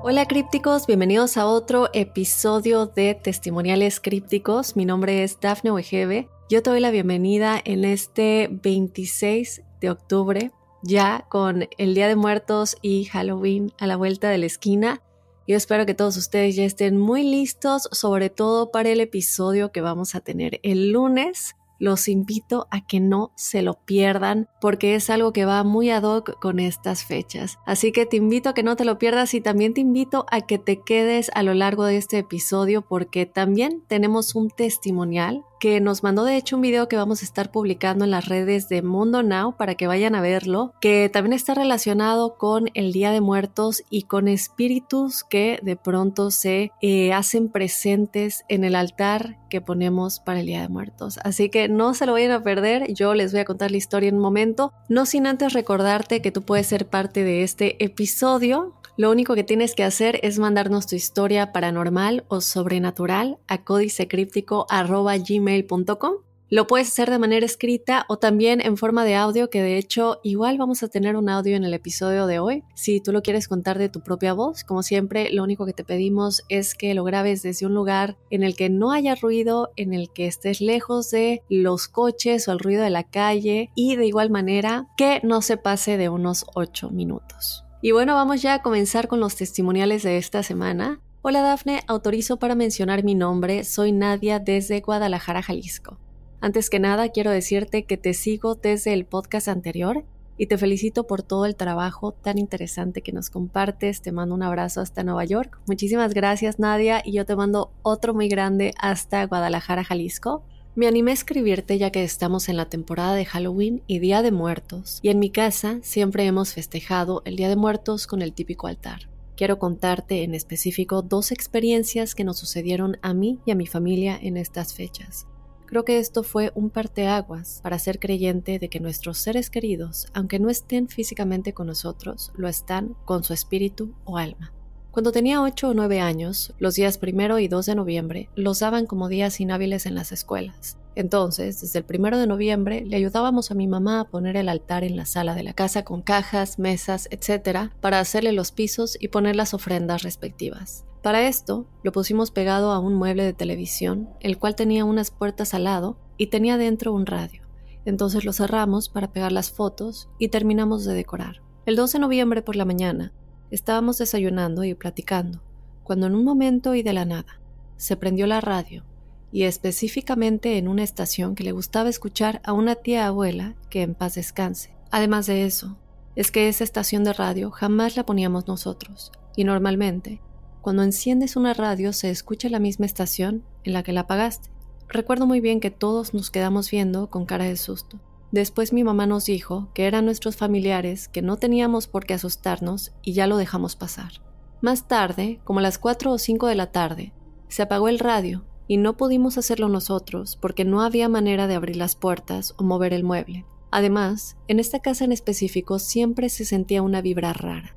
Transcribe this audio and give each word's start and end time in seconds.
Hola 0.00 0.26
crípticos, 0.26 0.86
bienvenidos 0.86 1.36
a 1.36 1.46
otro 1.46 1.88
episodio 1.92 2.86
de 2.86 3.16
Testimoniales 3.16 3.98
Crípticos. 3.98 4.76
Mi 4.76 4.84
nombre 4.84 5.24
es 5.24 5.40
Dafne 5.40 5.72
Wegebe. 5.72 6.28
Yo 6.48 6.62
te 6.62 6.70
doy 6.70 6.78
la 6.78 6.92
bienvenida 6.92 7.60
en 7.64 7.84
este 7.84 8.48
26 8.48 9.62
de 9.80 9.90
octubre, 9.90 10.52
ya 10.84 11.26
con 11.28 11.68
el 11.78 11.94
Día 11.96 12.06
de 12.06 12.14
Muertos 12.14 12.76
y 12.80 13.06
Halloween 13.06 13.72
a 13.80 13.88
la 13.88 13.96
vuelta 13.96 14.30
de 14.30 14.38
la 14.38 14.46
esquina. 14.46 15.02
Yo 15.48 15.56
espero 15.56 15.84
que 15.84 15.94
todos 15.94 16.16
ustedes 16.16 16.54
ya 16.54 16.64
estén 16.64 16.96
muy 16.96 17.24
listos, 17.24 17.88
sobre 17.90 18.30
todo 18.30 18.70
para 18.70 18.90
el 18.90 19.00
episodio 19.00 19.72
que 19.72 19.80
vamos 19.80 20.14
a 20.14 20.20
tener 20.20 20.60
el 20.62 20.92
lunes 20.92 21.56
los 21.78 22.08
invito 22.08 22.66
a 22.70 22.84
que 22.86 23.00
no 23.00 23.32
se 23.36 23.62
lo 23.62 23.74
pierdan 23.74 24.48
porque 24.60 24.94
es 24.94 25.10
algo 25.10 25.32
que 25.32 25.44
va 25.44 25.62
muy 25.64 25.90
ad 25.90 26.02
hoc 26.02 26.38
con 26.40 26.58
estas 26.58 27.04
fechas. 27.04 27.58
Así 27.66 27.92
que 27.92 28.06
te 28.06 28.16
invito 28.16 28.50
a 28.50 28.54
que 28.54 28.62
no 28.62 28.76
te 28.76 28.84
lo 28.84 28.98
pierdas 28.98 29.34
y 29.34 29.40
también 29.40 29.74
te 29.74 29.80
invito 29.80 30.26
a 30.30 30.42
que 30.42 30.58
te 30.58 30.80
quedes 30.82 31.30
a 31.34 31.42
lo 31.42 31.54
largo 31.54 31.84
de 31.84 31.96
este 31.96 32.18
episodio 32.18 32.82
porque 32.82 33.26
también 33.26 33.82
tenemos 33.86 34.34
un 34.34 34.50
testimonial 34.50 35.44
que 35.58 35.80
nos 35.80 36.02
mandó 36.02 36.24
de 36.24 36.36
hecho 36.36 36.56
un 36.56 36.62
video 36.62 36.88
que 36.88 36.96
vamos 36.96 37.22
a 37.22 37.24
estar 37.24 37.50
publicando 37.50 38.04
en 38.04 38.10
las 38.10 38.26
redes 38.26 38.68
de 38.68 38.82
Mundo 38.82 39.22
Now 39.22 39.56
para 39.56 39.74
que 39.74 39.86
vayan 39.86 40.14
a 40.14 40.20
verlo, 40.20 40.72
que 40.80 41.08
también 41.12 41.32
está 41.32 41.54
relacionado 41.54 42.36
con 42.36 42.70
el 42.74 42.92
Día 42.92 43.10
de 43.10 43.20
Muertos 43.20 43.82
y 43.90 44.02
con 44.02 44.28
espíritus 44.28 45.24
que 45.24 45.58
de 45.62 45.76
pronto 45.76 46.30
se 46.30 46.72
eh, 46.80 47.12
hacen 47.12 47.48
presentes 47.48 48.44
en 48.48 48.64
el 48.64 48.74
altar 48.74 49.38
que 49.48 49.60
ponemos 49.60 50.20
para 50.20 50.40
el 50.40 50.46
Día 50.46 50.62
de 50.62 50.68
Muertos. 50.68 51.18
Así 51.24 51.48
que 51.48 51.68
no 51.68 51.94
se 51.94 52.06
lo 52.06 52.12
vayan 52.12 52.32
a 52.32 52.42
perder, 52.42 52.92
yo 52.92 53.14
les 53.14 53.32
voy 53.32 53.40
a 53.40 53.44
contar 53.44 53.70
la 53.70 53.76
historia 53.76 54.08
en 54.08 54.16
un 54.16 54.22
momento, 54.22 54.72
no 54.88 55.06
sin 55.06 55.26
antes 55.26 55.52
recordarte 55.52 56.22
que 56.22 56.32
tú 56.32 56.42
puedes 56.42 56.66
ser 56.66 56.86
parte 56.86 57.24
de 57.24 57.42
este 57.42 57.82
episodio 57.84 58.74
lo 58.98 59.10
único 59.12 59.36
que 59.36 59.44
tienes 59.44 59.76
que 59.76 59.84
hacer 59.84 60.18
es 60.24 60.40
mandarnos 60.40 60.88
tu 60.88 60.96
historia 60.96 61.52
paranormal 61.52 62.24
o 62.26 62.40
sobrenatural 62.40 63.38
a 63.46 63.62
códicecríptico.gmail.com. 63.62 66.14
Lo 66.50 66.66
puedes 66.66 66.88
hacer 66.88 67.08
de 67.08 67.20
manera 67.20 67.46
escrita 67.46 68.06
o 68.08 68.18
también 68.18 68.60
en 68.60 68.76
forma 68.76 69.04
de 69.04 69.14
audio, 69.14 69.50
que 69.50 69.62
de 69.62 69.78
hecho 69.78 70.18
igual 70.24 70.58
vamos 70.58 70.82
a 70.82 70.88
tener 70.88 71.14
un 71.14 71.28
audio 71.28 71.54
en 71.54 71.62
el 71.62 71.74
episodio 71.74 72.26
de 72.26 72.40
hoy. 72.40 72.64
Si 72.74 73.00
tú 73.00 73.12
lo 73.12 73.22
quieres 73.22 73.46
contar 73.46 73.78
de 73.78 73.88
tu 73.88 74.00
propia 74.00 74.32
voz, 74.32 74.64
como 74.64 74.82
siempre, 74.82 75.30
lo 75.30 75.44
único 75.44 75.64
que 75.64 75.74
te 75.74 75.84
pedimos 75.84 76.42
es 76.48 76.74
que 76.74 76.92
lo 76.94 77.04
grabes 77.04 77.42
desde 77.42 77.66
un 77.66 77.74
lugar 77.74 78.16
en 78.30 78.42
el 78.42 78.56
que 78.56 78.68
no 78.68 78.90
haya 78.90 79.14
ruido, 79.14 79.70
en 79.76 79.94
el 79.94 80.12
que 80.12 80.26
estés 80.26 80.60
lejos 80.60 81.12
de 81.12 81.44
los 81.48 81.86
coches 81.86 82.48
o 82.48 82.52
el 82.52 82.58
ruido 82.58 82.82
de 82.82 82.90
la 82.90 83.04
calle 83.04 83.70
y 83.76 83.94
de 83.94 84.06
igual 84.06 84.30
manera 84.30 84.88
que 84.96 85.20
no 85.22 85.40
se 85.40 85.56
pase 85.56 85.98
de 85.98 86.08
unos 86.08 86.46
8 86.54 86.90
minutos. 86.90 87.62
Y 87.80 87.92
bueno, 87.92 88.14
vamos 88.14 88.42
ya 88.42 88.54
a 88.54 88.62
comenzar 88.62 89.06
con 89.06 89.20
los 89.20 89.36
testimoniales 89.36 90.02
de 90.02 90.18
esta 90.18 90.42
semana. 90.42 91.00
Hola 91.22 91.42
Dafne, 91.42 91.82
autorizo 91.86 92.36
para 92.36 92.56
mencionar 92.56 93.04
mi 93.04 93.14
nombre, 93.14 93.62
soy 93.62 93.92
Nadia 93.92 94.40
desde 94.40 94.80
Guadalajara, 94.80 95.42
Jalisco. 95.42 95.96
Antes 96.40 96.70
que 96.70 96.80
nada, 96.80 97.10
quiero 97.10 97.30
decirte 97.30 97.84
que 97.84 97.96
te 97.96 98.14
sigo 98.14 98.56
desde 98.56 98.94
el 98.94 99.04
podcast 99.04 99.46
anterior 99.46 100.04
y 100.36 100.46
te 100.46 100.58
felicito 100.58 101.06
por 101.06 101.22
todo 101.22 101.46
el 101.46 101.54
trabajo 101.54 102.10
tan 102.10 102.38
interesante 102.38 103.00
que 103.00 103.12
nos 103.12 103.30
compartes. 103.30 104.02
Te 104.02 104.10
mando 104.10 104.34
un 104.34 104.42
abrazo 104.42 104.80
hasta 104.80 105.04
Nueva 105.04 105.24
York. 105.24 105.60
Muchísimas 105.68 106.14
gracias 106.14 106.58
Nadia 106.58 107.00
y 107.04 107.12
yo 107.12 107.24
te 107.26 107.36
mando 107.36 107.70
otro 107.82 108.12
muy 108.12 108.28
grande 108.28 108.74
hasta 108.80 109.24
Guadalajara, 109.24 109.84
Jalisco. 109.84 110.42
Me 110.78 110.86
animé 110.86 111.10
a 111.10 111.14
escribirte 111.14 111.76
ya 111.76 111.90
que 111.90 112.04
estamos 112.04 112.48
en 112.48 112.56
la 112.56 112.68
temporada 112.68 113.14
de 113.14 113.24
Halloween 113.24 113.82
y 113.88 113.98
Día 113.98 114.22
de 114.22 114.30
Muertos, 114.30 115.00
y 115.02 115.08
en 115.08 115.18
mi 115.18 115.28
casa 115.28 115.80
siempre 115.82 116.24
hemos 116.24 116.54
festejado 116.54 117.20
el 117.24 117.34
Día 117.34 117.48
de 117.48 117.56
Muertos 117.56 118.06
con 118.06 118.22
el 118.22 118.32
típico 118.32 118.68
altar. 118.68 119.10
Quiero 119.36 119.58
contarte 119.58 120.22
en 120.22 120.36
específico 120.36 121.02
dos 121.02 121.32
experiencias 121.32 122.14
que 122.14 122.22
nos 122.22 122.38
sucedieron 122.38 122.96
a 123.02 123.12
mí 123.12 123.40
y 123.44 123.50
a 123.50 123.56
mi 123.56 123.66
familia 123.66 124.16
en 124.22 124.36
estas 124.36 124.72
fechas. 124.72 125.26
Creo 125.66 125.84
que 125.84 125.98
esto 125.98 126.22
fue 126.22 126.52
un 126.54 126.70
parteaguas 126.70 127.58
para 127.60 127.80
ser 127.80 127.98
creyente 127.98 128.60
de 128.60 128.68
que 128.68 128.78
nuestros 128.78 129.18
seres 129.18 129.50
queridos, 129.50 130.06
aunque 130.14 130.38
no 130.38 130.48
estén 130.48 130.86
físicamente 130.86 131.54
con 131.54 131.66
nosotros, 131.66 132.30
lo 132.36 132.46
están 132.46 132.94
con 133.04 133.24
su 133.24 133.32
espíritu 133.32 133.96
o 134.04 134.16
alma. 134.16 134.52
Cuando 134.98 135.12
tenía 135.12 135.40
8 135.40 135.68
o 135.68 135.74
9 135.74 136.00
años, 136.00 136.54
los 136.58 136.74
días 136.74 136.98
primero 136.98 137.38
y 137.38 137.46
2 137.46 137.66
de 137.66 137.76
noviembre 137.76 138.30
los 138.34 138.58
daban 138.58 138.84
como 138.84 139.06
días 139.06 139.38
inhábiles 139.38 139.86
en 139.86 139.94
las 139.94 140.10
escuelas. 140.10 140.76
Entonces, 140.96 141.60
desde 141.60 141.78
el 141.78 141.84
primero 141.84 142.18
de 142.18 142.26
noviembre, 142.26 142.84
le 142.84 142.96
ayudábamos 142.96 143.52
a 143.52 143.54
mi 143.54 143.68
mamá 143.68 144.00
a 144.00 144.08
poner 144.08 144.36
el 144.36 144.48
altar 144.48 144.82
en 144.82 144.96
la 144.96 145.06
sala 145.06 145.36
de 145.36 145.44
la 145.44 145.52
casa 145.52 145.84
con 145.84 146.02
cajas, 146.02 146.58
mesas, 146.58 147.06
etc., 147.12 147.70
para 147.80 148.00
hacerle 148.00 148.32
los 148.32 148.50
pisos 148.50 148.96
y 148.98 149.06
poner 149.06 149.36
las 149.36 149.54
ofrendas 149.54 150.02
respectivas. 150.02 150.84
Para 151.00 151.28
esto, 151.28 151.68
lo 151.84 151.92
pusimos 151.92 152.32
pegado 152.32 152.72
a 152.72 152.80
un 152.80 152.96
mueble 152.96 153.22
de 153.22 153.34
televisión, 153.34 154.08
el 154.18 154.36
cual 154.36 154.56
tenía 154.56 154.84
unas 154.84 155.12
puertas 155.12 155.54
al 155.54 155.62
lado 155.62 155.96
y 156.16 156.26
tenía 156.26 156.56
dentro 156.56 156.92
un 156.92 157.06
radio. 157.06 157.42
Entonces 157.84 158.24
lo 158.24 158.32
cerramos 158.32 158.88
para 158.88 159.12
pegar 159.12 159.30
las 159.30 159.52
fotos 159.52 160.08
y 160.18 160.30
terminamos 160.30 160.84
de 160.84 160.94
decorar. 160.94 161.40
El 161.66 161.76
2 161.76 161.92
de 161.92 161.98
noviembre 162.00 162.42
por 162.42 162.56
la 162.56 162.64
mañana, 162.64 163.12
Estábamos 163.50 163.98
desayunando 163.98 164.64
y 164.64 164.74
platicando, 164.74 165.42
cuando 165.84 166.06
en 166.06 166.14
un 166.14 166.24
momento 166.24 166.74
y 166.74 166.82
de 166.82 166.92
la 166.92 167.04
nada, 167.04 167.40
se 167.76 167.96
prendió 167.96 168.26
la 168.26 168.40
radio, 168.40 168.84
y 169.32 169.44
específicamente 169.44 170.58
en 170.58 170.68
una 170.68 170.82
estación 170.82 171.34
que 171.34 171.44
le 171.44 171.52
gustaba 171.52 171.88
escuchar 171.88 172.40
a 172.44 172.52
una 172.52 172.74
tía 172.74 173.06
abuela 173.06 173.54
que 173.70 173.82
en 173.82 173.94
paz 173.94 174.14
descanse. 174.14 174.74
Además 174.90 175.26
de 175.26 175.44
eso, 175.44 175.78
es 176.16 176.30
que 176.30 176.48
esa 176.48 176.64
estación 176.64 177.04
de 177.04 177.12
radio 177.12 177.50
jamás 177.50 177.96
la 177.96 178.04
poníamos 178.04 178.48
nosotros, 178.48 179.12
y 179.36 179.44
normalmente, 179.44 180.20
cuando 180.60 180.82
enciendes 180.82 181.36
una 181.36 181.54
radio 181.54 181.92
se 181.92 182.10
escucha 182.10 182.48
la 182.48 182.58
misma 182.58 182.86
estación 182.86 183.44
en 183.64 183.72
la 183.72 183.82
que 183.82 183.92
la 183.92 184.00
apagaste. 184.00 184.50
Recuerdo 184.88 185.26
muy 185.26 185.40
bien 185.40 185.60
que 185.60 185.70
todos 185.70 186.12
nos 186.12 186.30
quedamos 186.30 186.70
viendo 186.70 187.08
con 187.08 187.24
cara 187.24 187.44
de 187.44 187.56
susto. 187.56 188.00
Después 188.30 188.72
mi 188.72 188.84
mamá 188.84 189.06
nos 189.06 189.24
dijo 189.24 189.70
que 189.74 189.86
eran 189.86 190.04
nuestros 190.04 190.36
familiares, 190.36 191.08
que 191.08 191.22
no 191.22 191.38
teníamos 191.38 191.86
por 191.86 192.04
qué 192.04 192.14
asustarnos 192.14 192.92
y 193.02 193.14
ya 193.14 193.26
lo 193.26 193.36
dejamos 193.36 193.74
pasar. 193.74 194.12
Más 194.60 194.86
tarde, 194.86 195.40
como 195.44 195.60
las 195.60 195.78
4 195.78 196.12
o 196.12 196.18
5 196.18 196.46
de 196.46 196.54
la 196.54 196.70
tarde, 196.70 197.12
se 197.48 197.62
apagó 197.62 197.88
el 197.88 197.98
radio 197.98 198.44
y 198.66 198.76
no 198.76 198.96
pudimos 198.96 199.38
hacerlo 199.38 199.68
nosotros 199.68 200.36
porque 200.36 200.64
no 200.64 200.82
había 200.82 201.08
manera 201.08 201.46
de 201.46 201.54
abrir 201.54 201.76
las 201.76 201.96
puertas 201.96 202.54
o 202.58 202.64
mover 202.64 202.92
el 202.92 203.02
mueble. 203.02 203.46
Además, 203.70 204.36
en 204.46 204.60
esta 204.60 204.80
casa 204.80 205.04
en 205.04 205.12
específico 205.12 205.78
siempre 205.78 206.28
se 206.28 206.44
sentía 206.44 206.82
una 206.82 207.00
vibra 207.00 207.32
rara 207.32 207.76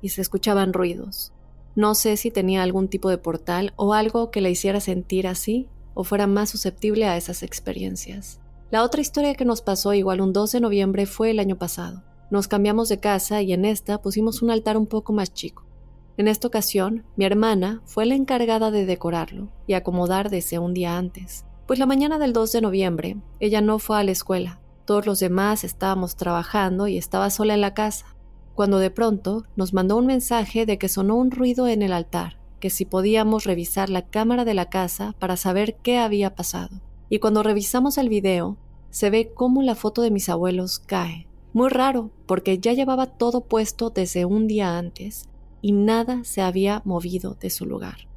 y 0.00 0.10
se 0.10 0.20
escuchaban 0.20 0.72
ruidos. 0.72 1.32
No 1.74 1.94
sé 1.94 2.16
si 2.16 2.30
tenía 2.30 2.62
algún 2.62 2.88
tipo 2.88 3.08
de 3.08 3.18
portal 3.18 3.72
o 3.76 3.94
algo 3.94 4.30
que 4.30 4.40
la 4.40 4.50
hiciera 4.50 4.80
sentir 4.80 5.26
así 5.26 5.68
o 5.94 6.04
fuera 6.04 6.26
más 6.26 6.50
susceptible 6.50 7.06
a 7.06 7.16
esas 7.16 7.42
experiencias. 7.42 8.41
La 8.72 8.84
otra 8.84 9.02
historia 9.02 9.34
que 9.34 9.44
nos 9.44 9.60
pasó 9.60 9.92
igual 9.92 10.22
un 10.22 10.32
2 10.32 10.52
de 10.52 10.60
noviembre 10.60 11.04
fue 11.04 11.30
el 11.30 11.40
año 11.40 11.58
pasado. 11.58 12.02
Nos 12.30 12.48
cambiamos 12.48 12.88
de 12.88 12.98
casa 12.98 13.42
y 13.42 13.52
en 13.52 13.66
esta 13.66 14.00
pusimos 14.00 14.40
un 14.40 14.50
altar 14.50 14.78
un 14.78 14.86
poco 14.86 15.12
más 15.12 15.34
chico. 15.34 15.66
En 16.16 16.26
esta 16.26 16.48
ocasión, 16.48 17.04
mi 17.14 17.26
hermana 17.26 17.82
fue 17.84 18.06
la 18.06 18.14
encargada 18.14 18.70
de 18.70 18.86
decorarlo 18.86 19.50
y 19.66 19.74
acomodar 19.74 20.30
desde 20.30 20.58
un 20.58 20.72
día 20.72 20.96
antes. 20.96 21.44
Pues 21.66 21.78
la 21.78 21.84
mañana 21.84 22.18
del 22.18 22.32
2 22.32 22.50
de 22.50 22.60
noviembre, 22.62 23.16
ella 23.40 23.60
no 23.60 23.78
fue 23.78 24.00
a 24.00 24.04
la 24.04 24.12
escuela. 24.12 24.58
Todos 24.86 25.04
los 25.04 25.20
demás 25.20 25.64
estábamos 25.64 26.16
trabajando 26.16 26.88
y 26.88 26.96
estaba 26.96 27.28
sola 27.28 27.52
en 27.52 27.60
la 27.60 27.74
casa. 27.74 28.16
Cuando 28.54 28.78
de 28.78 28.90
pronto 28.90 29.44
nos 29.54 29.74
mandó 29.74 29.98
un 29.98 30.06
mensaje 30.06 30.64
de 30.64 30.78
que 30.78 30.88
sonó 30.88 31.16
un 31.16 31.30
ruido 31.30 31.68
en 31.68 31.82
el 31.82 31.92
altar, 31.92 32.38
que 32.58 32.70
si 32.70 32.86
podíamos 32.86 33.44
revisar 33.44 33.90
la 33.90 34.06
cámara 34.06 34.46
de 34.46 34.54
la 34.54 34.70
casa 34.70 35.14
para 35.18 35.36
saber 35.36 35.76
qué 35.82 35.98
había 35.98 36.34
pasado 36.34 36.80
y 37.12 37.18
cuando 37.18 37.42
revisamos 37.42 37.98
el 37.98 38.08
video, 38.08 38.56
se 38.88 39.10
ve 39.10 39.32
cómo 39.34 39.60
la 39.60 39.74
foto 39.74 40.00
de 40.00 40.10
mis 40.10 40.30
abuelos 40.30 40.78
cae. 40.78 41.26
Muy 41.52 41.68
raro, 41.68 42.10
porque 42.24 42.58
ya 42.58 42.72
llevaba 42.72 43.04
todo 43.04 43.42
puesto 43.42 43.90
desde 43.90 44.24
un 44.24 44.46
día 44.46 44.78
antes 44.78 45.28
y 45.60 45.72
nada 45.72 46.24
se 46.24 46.40
había 46.40 46.80
movido 46.86 47.36
de 47.38 47.50
su 47.50 47.66
lugar. 47.66 48.08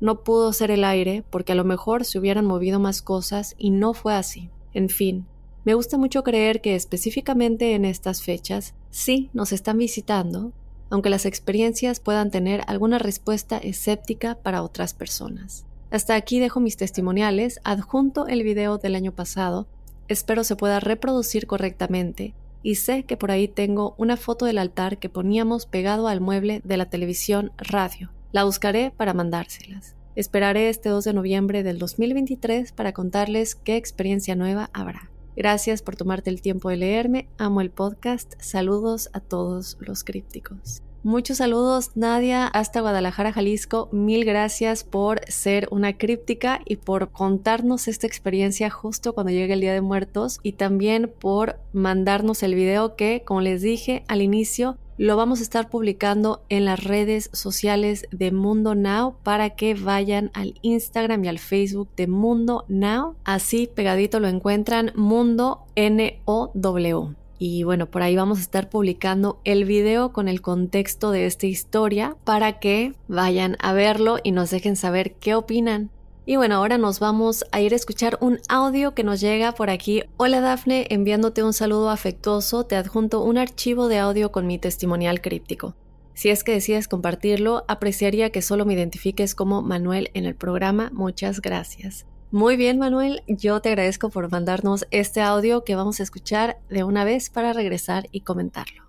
No 0.00 0.22
pudo 0.22 0.52
ser 0.52 0.70
el 0.70 0.84
aire, 0.84 1.24
porque 1.30 1.52
a 1.52 1.54
lo 1.54 1.64
mejor 1.64 2.04
se 2.04 2.18
hubieran 2.18 2.44
movido 2.44 2.78
más 2.78 3.00
cosas 3.00 3.54
y 3.56 3.70
no 3.70 3.94
fue 3.94 4.12
así. 4.12 4.50
En 4.74 4.90
fin, 4.90 5.24
me 5.64 5.72
gusta 5.72 5.96
mucho 5.96 6.22
creer 6.22 6.60
que 6.60 6.74
específicamente 6.74 7.72
en 7.72 7.86
estas 7.86 8.22
fechas 8.22 8.74
sí 8.90 9.30
nos 9.32 9.52
están 9.52 9.78
visitando, 9.78 10.52
aunque 10.90 11.08
las 11.08 11.24
experiencias 11.24 12.00
puedan 12.00 12.30
tener 12.30 12.60
alguna 12.66 12.98
respuesta 12.98 13.56
escéptica 13.56 14.34
para 14.34 14.62
otras 14.62 14.92
personas. 14.92 15.64
Hasta 15.92 16.14
aquí 16.14 16.40
dejo 16.40 16.58
mis 16.58 16.78
testimoniales, 16.78 17.60
adjunto 17.64 18.26
el 18.26 18.42
video 18.42 18.78
del 18.78 18.94
año 18.94 19.12
pasado, 19.12 19.66
espero 20.08 20.42
se 20.42 20.56
pueda 20.56 20.80
reproducir 20.80 21.46
correctamente 21.46 22.32
y 22.62 22.76
sé 22.76 23.02
que 23.02 23.18
por 23.18 23.30
ahí 23.30 23.46
tengo 23.46 23.94
una 23.98 24.16
foto 24.16 24.46
del 24.46 24.56
altar 24.56 24.96
que 24.96 25.10
poníamos 25.10 25.66
pegado 25.66 26.08
al 26.08 26.22
mueble 26.22 26.62
de 26.64 26.78
la 26.78 26.86
televisión 26.86 27.52
radio. 27.58 28.10
La 28.32 28.44
buscaré 28.44 28.90
para 28.90 29.12
mandárselas. 29.12 29.94
Esperaré 30.16 30.70
este 30.70 30.88
2 30.88 31.04
de 31.04 31.12
noviembre 31.12 31.62
del 31.62 31.78
2023 31.78 32.72
para 32.72 32.94
contarles 32.94 33.54
qué 33.54 33.76
experiencia 33.76 34.34
nueva 34.34 34.70
habrá. 34.72 35.10
Gracias 35.36 35.82
por 35.82 35.96
tomarte 35.96 36.30
el 36.30 36.40
tiempo 36.40 36.70
de 36.70 36.78
leerme, 36.78 37.28
amo 37.36 37.60
el 37.60 37.70
podcast, 37.70 38.32
saludos 38.40 39.10
a 39.12 39.20
todos 39.20 39.76
los 39.78 40.04
crípticos. 40.04 40.82
Muchos 41.04 41.38
saludos 41.38 41.90
Nadia 41.96 42.46
hasta 42.46 42.80
Guadalajara, 42.80 43.32
Jalisco. 43.32 43.88
Mil 43.90 44.24
gracias 44.24 44.84
por 44.84 45.20
ser 45.26 45.66
una 45.72 45.98
críptica 45.98 46.60
y 46.64 46.76
por 46.76 47.10
contarnos 47.10 47.88
esta 47.88 48.06
experiencia 48.06 48.70
justo 48.70 49.12
cuando 49.12 49.32
llegue 49.32 49.54
el 49.54 49.60
Día 49.60 49.72
de 49.72 49.80
Muertos 49.80 50.38
y 50.44 50.52
también 50.52 51.12
por 51.18 51.58
mandarnos 51.72 52.44
el 52.44 52.54
video 52.54 52.94
que, 52.94 53.24
como 53.26 53.40
les 53.40 53.62
dije 53.62 54.04
al 54.06 54.22
inicio, 54.22 54.78
lo 54.96 55.16
vamos 55.16 55.40
a 55.40 55.42
estar 55.42 55.68
publicando 55.68 56.44
en 56.48 56.66
las 56.66 56.84
redes 56.84 57.30
sociales 57.32 58.06
de 58.12 58.30
Mundo 58.30 58.76
Now 58.76 59.16
para 59.24 59.50
que 59.50 59.74
vayan 59.74 60.30
al 60.34 60.54
Instagram 60.62 61.24
y 61.24 61.28
al 61.28 61.40
Facebook 61.40 61.88
de 61.96 62.06
Mundo 62.06 62.64
Now. 62.68 63.16
Así 63.24 63.68
pegadito 63.74 64.20
lo 64.20 64.28
encuentran 64.28 64.92
Mundo 64.94 65.64
N-O-W. 65.74 67.21
Y 67.44 67.64
bueno, 67.64 67.90
por 67.90 68.02
ahí 68.02 68.14
vamos 68.14 68.38
a 68.38 68.42
estar 68.42 68.70
publicando 68.70 69.40
el 69.42 69.64
video 69.64 70.12
con 70.12 70.28
el 70.28 70.40
contexto 70.40 71.10
de 71.10 71.26
esta 71.26 71.48
historia 71.48 72.16
para 72.22 72.60
que 72.60 72.94
vayan 73.08 73.56
a 73.58 73.72
verlo 73.72 74.18
y 74.22 74.30
nos 74.30 74.50
dejen 74.50 74.76
saber 74.76 75.14
qué 75.14 75.34
opinan. 75.34 75.90
Y 76.24 76.36
bueno, 76.36 76.54
ahora 76.54 76.78
nos 76.78 77.00
vamos 77.00 77.44
a 77.50 77.60
ir 77.60 77.72
a 77.72 77.76
escuchar 77.76 78.16
un 78.20 78.38
audio 78.48 78.94
que 78.94 79.02
nos 79.02 79.20
llega 79.20 79.56
por 79.56 79.70
aquí. 79.70 80.04
Hola 80.18 80.40
Dafne, 80.40 80.86
enviándote 80.90 81.42
un 81.42 81.52
saludo 81.52 81.90
afectuoso, 81.90 82.62
te 82.64 82.76
adjunto 82.76 83.24
un 83.24 83.38
archivo 83.38 83.88
de 83.88 83.98
audio 83.98 84.30
con 84.30 84.46
mi 84.46 84.58
testimonial 84.58 85.20
críptico. 85.20 85.74
Si 86.14 86.30
es 86.30 86.44
que 86.44 86.52
decides 86.52 86.86
compartirlo, 86.86 87.64
apreciaría 87.66 88.30
que 88.30 88.40
solo 88.40 88.66
me 88.66 88.74
identifiques 88.74 89.34
como 89.34 89.62
Manuel 89.62 90.12
en 90.14 90.26
el 90.26 90.36
programa. 90.36 90.90
Muchas 90.94 91.40
gracias. 91.40 92.06
Muy 92.32 92.56
bien, 92.56 92.78
Manuel, 92.78 93.22
yo 93.28 93.60
te 93.60 93.68
agradezco 93.68 94.08
por 94.08 94.30
mandarnos 94.30 94.86
este 94.90 95.20
audio 95.20 95.64
que 95.64 95.74
vamos 95.74 96.00
a 96.00 96.02
escuchar 96.02 96.56
de 96.70 96.82
una 96.82 97.04
vez 97.04 97.28
para 97.28 97.52
regresar 97.52 98.08
y 98.10 98.22
comentarlo. 98.22 98.84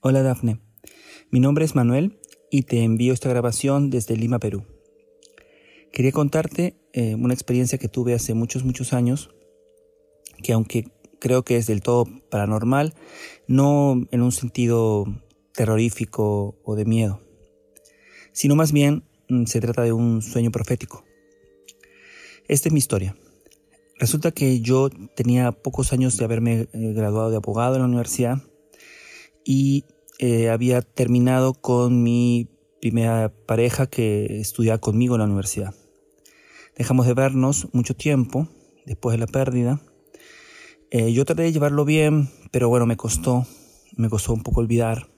Hola 0.00 0.24
Dafne, 0.24 0.58
mi 1.30 1.38
nombre 1.38 1.64
es 1.64 1.76
Manuel 1.76 2.18
y 2.50 2.62
te 2.62 2.82
envío 2.82 3.12
esta 3.12 3.28
grabación 3.28 3.88
desde 3.88 4.16
Lima, 4.16 4.40
Perú. 4.40 4.64
Quería 5.92 6.10
contarte 6.10 6.76
eh, 6.92 7.14
una 7.14 7.34
experiencia 7.34 7.78
que 7.78 7.86
tuve 7.86 8.14
hace 8.14 8.34
muchos, 8.34 8.64
muchos 8.64 8.92
años, 8.92 9.30
que 10.42 10.54
aunque 10.54 10.90
creo 11.20 11.44
que 11.44 11.56
es 11.56 11.68
del 11.68 11.82
todo 11.82 12.08
paranormal, 12.32 12.94
no 13.46 14.08
en 14.10 14.22
un 14.22 14.32
sentido 14.32 15.04
terrorífico 15.54 16.58
o 16.64 16.74
de 16.74 16.84
miedo, 16.84 17.20
sino 18.32 18.56
más 18.56 18.72
bien 18.72 19.04
mm, 19.28 19.44
se 19.44 19.60
trata 19.60 19.82
de 19.82 19.92
un 19.92 20.20
sueño 20.20 20.50
profético. 20.50 21.04
Esta 22.52 22.68
es 22.68 22.74
mi 22.74 22.80
historia. 22.80 23.16
Resulta 23.98 24.30
que 24.30 24.60
yo 24.60 24.90
tenía 25.16 25.52
pocos 25.52 25.94
años 25.94 26.18
de 26.18 26.26
haberme 26.26 26.68
eh, 26.74 26.92
graduado 26.92 27.30
de 27.30 27.36
abogado 27.36 27.76
en 27.76 27.80
la 27.80 27.88
universidad 27.88 28.42
y 29.42 29.86
eh, 30.18 30.50
había 30.50 30.82
terminado 30.82 31.54
con 31.54 32.02
mi 32.02 32.50
primera 32.78 33.32
pareja 33.46 33.86
que 33.86 34.38
estudiaba 34.38 34.76
conmigo 34.76 35.14
en 35.14 35.20
la 35.20 35.24
universidad. 35.24 35.74
Dejamos 36.76 37.06
de 37.06 37.14
vernos 37.14 37.68
mucho 37.72 37.96
tiempo 37.96 38.48
después 38.84 39.14
de 39.14 39.20
la 39.20 39.28
pérdida. 39.28 39.80
Eh, 40.90 41.10
yo 41.14 41.24
traté 41.24 41.44
de 41.44 41.52
llevarlo 41.52 41.86
bien, 41.86 42.28
pero 42.50 42.68
bueno, 42.68 42.84
me 42.84 42.98
costó, 42.98 43.46
me 43.96 44.10
costó 44.10 44.34
un 44.34 44.42
poco 44.42 44.60
olvidar. 44.60 45.08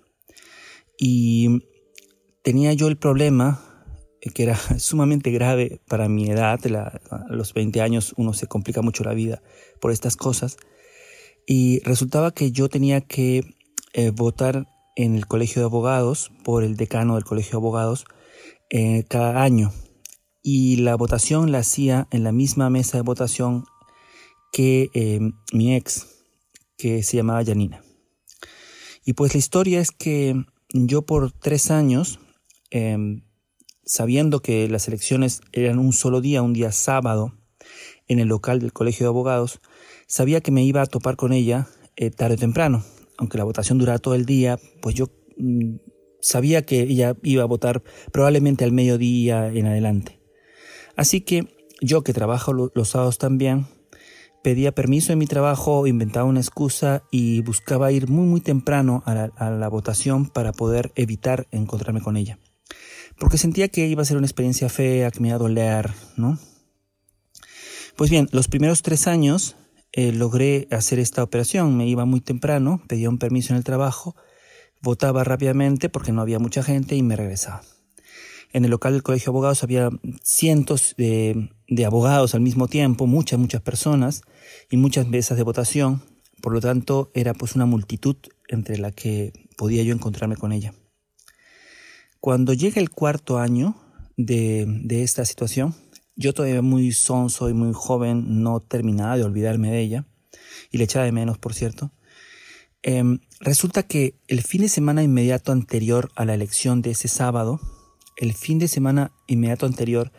Y 0.97 1.65
tenía 2.45 2.75
yo 2.75 2.87
el 2.87 2.97
problema, 2.97 3.74
que 4.32 4.43
era 4.43 4.56
sumamente 4.79 5.31
grave 5.31 5.81
para 5.88 6.09
mi 6.09 6.31
edad, 6.31 6.61
a 7.11 7.25
los 7.29 7.53
20 7.53 7.81
años 7.81 8.15
uno 8.17 8.32
se 8.32 8.47
complica 8.47 8.82
mucho 8.82 9.05
la 9.05 9.15
vida 9.15 9.43
por 9.81 9.93
estas 9.93 10.17
cosas. 10.17 10.56
Y 11.47 11.81
resultaba 11.81 12.32
que 12.32 12.53
yo 12.53 12.69
tenía 12.69 13.03
que 13.03 13.43
eh, 13.93 14.11
votar 14.11 14.67
en 14.97 15.15
el 15.17 15.26
colegio 15.26 15.61
de 15.61 15.67
abogados 15.67 16.32
por 16.43 16.65
el 16.65 16.76
decano 16.76 17.17
del 17.17 17.25
colegio 17.25 17.53
de 17.53 17.56
abogados 17.56 18.06
cada 19.09 19.43
año 19.44 19.73
y 20.47 20.76
la 20.76 20.94
votación 20.94 21.50
la 21.50 21.61
hacía 21.61 22.06
en 22.11 22.23
la 22.23 22.31
misma 22.31 22.69
mesa 22.69 22.99
de 22.99 23.03
votación 23.03 23.65
que 24.53 24.91
eh, 24.93 25.19
mi 25.55 25.75
ex, 25.75 26.06
que 26.76 27.03
se 27.03 27.17
llamaba 27.17 27.44
Janina. 27.44 27.82
Y 29.06 29.15
pues 29.15 29.32
la 29.32 29.38
historia 29.38 29.81
es 29.81 29.91
que 29.91 30.35
yo 30.69 31.03
por 31.03 31.32
tres 31.32 31.71
años, 31.71 32.21
em, 32.71 33.23
sabiendo 33.87 34.41
que 34.41 34.69
las 34.69 34.89
elecciones 34.89 35.41
eran 35.53 35.79
un 35.79 35.93
solo 35.93 36.21
día, 36.21 36.43
un 36.43 36.53
día 36.53 36.73
sábado, 36.73 37.35
en 38.09 38.19
el 38.19 38.29
local 38.29 38.61
del 38.61 38.73
Colegio 38.73 39.07
de 39.07 39.09
Abogados, 39.09 39.61
sabía 40.07 40.41
que 40.41 40.51
me 40.51 40.65
iba 40.65 40.83
a 40.83 40.87
topar 40.87 41.17
con 41.17 41.33
ella 41.33 41.69
eh, 41.97 42.11
tarde 42.11 42.35
o 42.35 42.39
temprano. 42.39 42.85
Aunque 43.17 43.39
la 43.39 43.45
votación 43.45 43.79
durara 43.79 43.99
todo 43.99 44.15
el 44.15 44.27
día, 44.27 44.59
pues 44.83 44.95
yo 44.95 45.07
mm, 45.37 45.77
sabía 46.21 46.65
que 46.67 46.83
ella 46.83 47.17
iba 47.23 47.43
a 47.43 47.47
votar 47.47 47.83
probablemente 48.13 48.65
al 48.65 48.73
mediodía 48.73 49.49
en 49.49 49.67
adelante. 49.67 50.21
Así 50.97 51.21
que 51.21 51.55
yo 51.81 52.03
que 52.03 52.13
trabajo 52.13 52.53
los 52.53 52.89
sábados 52.89 53.19
también, 53.19 53.67
pedía 54.43 54.73
permiso 54.73 55.13
en 55.13 55.19
mi 55.19 55.27
trabajo, 55.27 55.87
inventaba 55.87 56.26
una 56.26 56.41
excusa 56.41 57.03
y 57.11 57.41
buscaba 57.43 57.93
ir 57.93 58.09
muy 58.09 58.26
muy 58.26 58.41
temprano 58.41 59.03
a 59.07 59.50
la, 59.50 59.69
votación 59.69 60.29
para 60.29 60.53
poder 60.53 60.93
evitar 60.95 61.47
encontrarme 61.50 62.00
con 62.00 62.17
ella. 62.17 62.38
Porque 63.18 63.38
sentía 63.38 63.68
que 63.68 63.87
iba 63.87 64.02
a 64.02 64.04
ser 64.04 64.16
una 64.16 64.26
experiencia 64.26 64.68
fea, 64.68 65.11
que 65.11 65.21
me 65.21 65.28
iba 65.28 65.37
a 65.37 65.38
doler, 65.38 65.90
¿no? 66.16 66.38
Pues 67.97 68.11
bien, 68.11 68.28
los 68.33 68.49
primeros 68.49 68.83
tres 68.83 69.06
años 69.06 69.56
eh, 69.92 70.12
logré 70.12 70.66
hacer 70.73 70.99
esta 70.99 71.23
operación. 71.23 71.76
Me 71.76 71.87
iba 71.87 72.04
muy 72.04 72.21
temprano, 72.21 72.83
pedía 72.88 73.09
un 73.09 73.18
permiso 73.18 73.52
en 73.52 73.59
el 73.59 73.64
trabajo, 73.64 74.16
votaba 74.83 75.23
rápidamente 75.23 75.88
porque 75.88 76.11
no 76.11 76.21
había 76.21 76.40
mucha 76.40 76.64
gente 76.64 76.97
y 76.97 77.02
me 77.02 77.14
regresaba. 77.14 77.62
En 78.52 78.64
el 78.64 78.71
local 78.71 78.92
del 78.92 79.02
Colegio 79.02 79.26
de 79.26 79.30
Abogados 79.30 79.62
había 79.62 79.90
cientos 80.23 80.94
de, 80.97 81.50
abogados 81.85 82.35
al 82.35 82.40
mismo 82.40 82.68
tiempo, 82.68 83.06
muchas, 83.06 83.38
muchas 83.38 83.62
personas 83.62 84.23
y 84.71 84.76
muchas 84.76 85.09
mesas 85.09 85.37
de 85.37 85.42
votación. 85.42 86.02
Por 86.40 86.52
lo 86.52 86.61
tanto, 86.61 87.11
era 87.14 87.35
pues 87.35 87.54
una 87.54 87.66
multitud 87.66 88.16
entre 88.49 88.78
la 88.78 88.92
que 88.92 89.33
podía 89.56 89.83
yo 89.83 89.94
encontrarme 89.94 90.37
con 90.37 90.52
ella. 90.52 90.73
Cuando 92.25 92.54
llega 92.54 92.81
el 92.81 92.88
cuarto 92.88 93.38
año 93.38 93.76
de, 94.16 94.81
esta 94.88 95.26
situación, 95.26 95.75
yo 96.16 96.33
todavía 96.33 96.62
muy 96.62 96.90
sonso 96.93 97.50
y 97.50 97.52
muy 97.52 97.75
joven, 97.75 98.43
no 98.43 98.61
terminaba 98.61 99.19
de 99.19 99.25
olvidarme 99.25 99.71
de 99.71 99.81
ella, 99.81 100.07
y 100.71 100.78
le 100.78 100.85
echaba 100.85 101.04
de 101.04 101.12
menos, 101.12 101.37
por 101.37 101.52
cierto, 101.52 101.93
em, 102.83 103.19
resulta 103.40 103.83
que 103.83 104.14
el 104.26 104.40
fin 104.40 104.62
de 104.62 104.71
semana 104.71 105.02
inmediato 105.02 105.52
anterior 105.52 106.12
a 106.16 106.25
la 106.25 106.33
elección 106.33 106.81
de 106.81 106.93
ese 106.93 107.09
sábado, 107.09 107.61
el 108.16 108.33
fin 108.33 108.59
de 108.59 108.69
semana 108.69 109.12
inmediato 109.26 109.66
anterior 109.66 110.11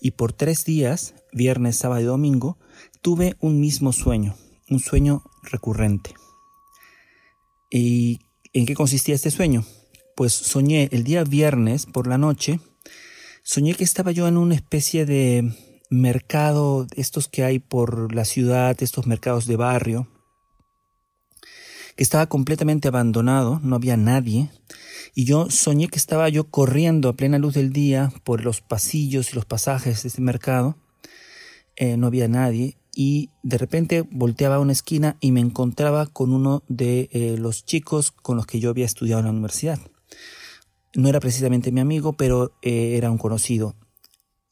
y 0.00 0.12
por 0.12 0.32
tres 0.32 0.64
días, 0.64 1.14
viernes, 1.30 1.76
sábado 1.76 2.00
y 2.00 2.04
domingo, 2.04 2.56
tuve 3.02 3.36
un 3.38 3.60
mismo 3.60 3.92
sueño, 3.92 4.34
un 4.70 4.78
sueño 4.78 5.24
recurrente. 5.42 6.14
¿Y 7.70 8.20
en 8.54 8.64
qué 8.64 8.72
consistía 8.72 9.14
este 9.14 9.30
sueño? 9.30 9.66
Pues 10.20 10.34
soñé 10.34 10.90
el 10.92 11.02
día 11.02 11.24
viernes 11.24 11.86
por 11.86 12.06
la 12.06 12.18
noche, 12.18 12.60
soñé 13.42 13.72
que 13.72 13.84
estaba 13.84 14.12
yo 14.12 14.28
en 14.28 14.36
una 14.36 14.54
especie 14.54 15.06
de 15.06 15.50
mercado, 15.88 16.86
estos 16.94 17.26
que 17.26 17.42
hay 17.42 17.58
por 17.58 18.14
la 18.14 18.26
ciudad, 18.26 18.76
estos 18.82 19.06
mercados 19.06 19.46
de 19.46 19.56
barrio, 19.56 20.08
que 21.96 22.02
estaba 22.02 22.26
completamente 22.26 22.88
abandonado, 22.88 23.60
no 23.62 23.76
había 23.76 23.96
nadie, 23.96 24.50
y 25.14 25.24
yo 25.24 25.48
soñé 25.48 25.88
que 25.88 25.96
estaba 25.96 26.28
yo 26.28 26.50
corriendo 26.50 27.08
a 27.08 27.16
plena 27.16 27.38
luz 27.38 27.54
del 27.54 27.72
día 27.72 28.12
por 28.22 28.44
los 28.44 28.60
pasillos 28.60 29.32
y 29.32 29.36
los 29.36 29.46
pasajes 29.46 30.02
de 30.02 30.08
este 30.08 30.20
mercado 30.20 30.76
eh, 31.76 31.96
no 31.96 32.08
había 32.08 32.28
nadie 32.28 32.76
y 32.94 33.30
de 33.42 33.56
repente 33.56 34.06
volteaba 34.10 34.56
a 34.56 34.60
una 34.60 34.72
esquina 34.72 35.16
y 35.20 35.32
me 35.32 35.40
encontraba 35.40 36.04
con 36.04 36.34
uno 36.34 36.62
de 36.68 37.08
eh, 37.12 37.36
los 37.38 37.64
chicos 37.64 38.10
con 38.10 38.36
los 38.36 38.44
que 38.44 38.60
yo 38.60 38.68
había 38.68 38.84
estudiado 38.84 39.20
en 39.20 39.24
la 39.24 39.32
universidad. 39.32 39.80
No 40.94 41.08
era 41.08 41.20
precisamente 41.20 41.72
mi 41.72 41.80
amigo, 41.80 42.14
pero 42.14 42.56
eh, 42.62 42.96
era 42.96 43.10
un 43.10 43.18
conocido. 43.18 43.76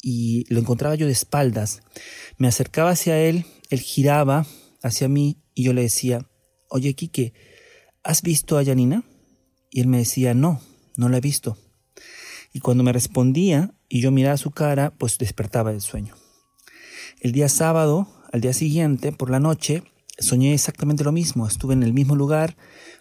Y 0.02 0.44
lo 0.52 0.60
encontraba 0.60 0.94
yo 0.94 1.06
de 1.06 1.12
espaldas. 1.12 1.82
Me 2.36 2.48
acercaba 2.48 2.90
hacia 2.90 3.18
él, 3.20 3.44
él 3.70 3.80
giraba 3.80 4.46
hacia 4.82 5.08
mí 5.08 5.42
y 5.54 5.64
yo 5.64 5.72
le 5.72 5.82
decía, 5.82 6.28
oye 6.68 6.94
Quique, 6.94 7.32
¿has 8.04 8.22
visto 8.22 8.58
a 8.58 8.64
Janina? 8.64 9.04
Y 9.70 9.80
él 9.80 9.88
me 9.88 9.98
decía, 9.98 10.34
no, 10.34 10.60
no 10.96 11.08
la 11.08 11.18
he 11.18 11.20
visto. 11.20 11.58
Y 12.52 12.60
cuando 12.60 12.84
me 12.84 12.92
respondía 12.92 13.74
y 13.88 14.00
yo 14.00 14.10
miraba 14.10 14.36
su 14.36 14.50
cara, 14.50 14.94
pues 14.96 15.18
despertaba 15.18 15.72
del 15.72 15.80
sueño. 15.80 16.14
El 17.20 17.32
día 17.32 17.48
sábado, 17.48 18.08
al 18.32 18.40
día 18.40 18.52
siguiente, 18.52 19.12
por 19.12 19.30
la 19.30 19.40
noche, 19.40 19.82
soñé 20.18 20.54
exactamente 20.54 21.04
lo 21.04 21.12
mismo. 21.12 21.46
Estuve 21.46 21.74
en 21.74 21.82
el 21.82 21.92
mismo 21.92 22.16
lugar, 22.16 22.56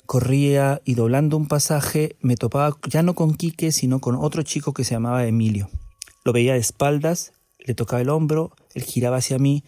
corría 0.07 0.81
y 0.85 0.95
doblando 0.95 1.37
un 1.37 1.47
pasaje 1.47 2.15
me 2.21 2.35
topaba 2.35 2.75
ya 2.89 3.03
no 3.03 3.13
con 3.13 3.35
Quique, 3.35 3.71
sino 3.71 3.99
con 3.99 4.15
otro 4.15 4.41
chico 4.41 4.73
que 4.73 4.83
se 4.83 4.95
llamaba 4.95 5.27
Emilio. 5.27 5.69
Lo 6.25 6.33
veía 6.33 6.53
de 6.53 6.59
espaldas, 6.59 7.33
le 7.59 7.75
tocaba 7.75 8.01
el 8.01 8.09
hombro, 8.09 8.55
él 8.73 8.83
giraba 8.83 9.17
hacia 9.17 9.37
mí, 9.37 9.63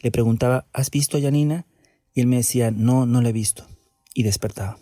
le 0.00 0.10
preguntaba, 0.10 0.66
¿has 0.72 0.90
visto 0.90 1.16
a 1.16 1.20
Yanina? 1.20 1.66
Y 2.14 2.20
él 2.20 2.26
me 2.26 2.36
decía, 2.36 2.70
no, 2.70 3.06
no 3.06 3.20
la 3.20 3.30
he 3.30 3.32
visto. 3.32 3.66
Y 4.14 4.22
despertaba. 4.22 4.78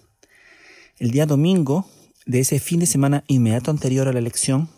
El 0.99 1.11
día 1.11 1.27
domingo 1.27 1.87
de 2.27 2.41
ese 2.41 2.61
fin 2.61 2.81
de 2.81 2.87
semana 2.87 3.25
inmediato 3.27 3.71
anterior 3.71 4.07
a 4.07 4.13
la 4.13 4.19
elección, 4.19 4.69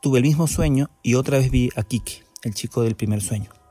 tuve 0.00 0.18
el 0.18 0.24
mismo 0.24 0.46
sueño 0.46 0.90
y 1.02 1.14
otra 1.14 1.38
vez 1.38 1.50
vi 1.50 1.70
a 1.74 1.82
Quique, 1.82 2.22
el 2.42 2.54
chico 2.54 2.82
del 2.82 2.96
primer 2.96 3.22
sueño. 3.22 3.61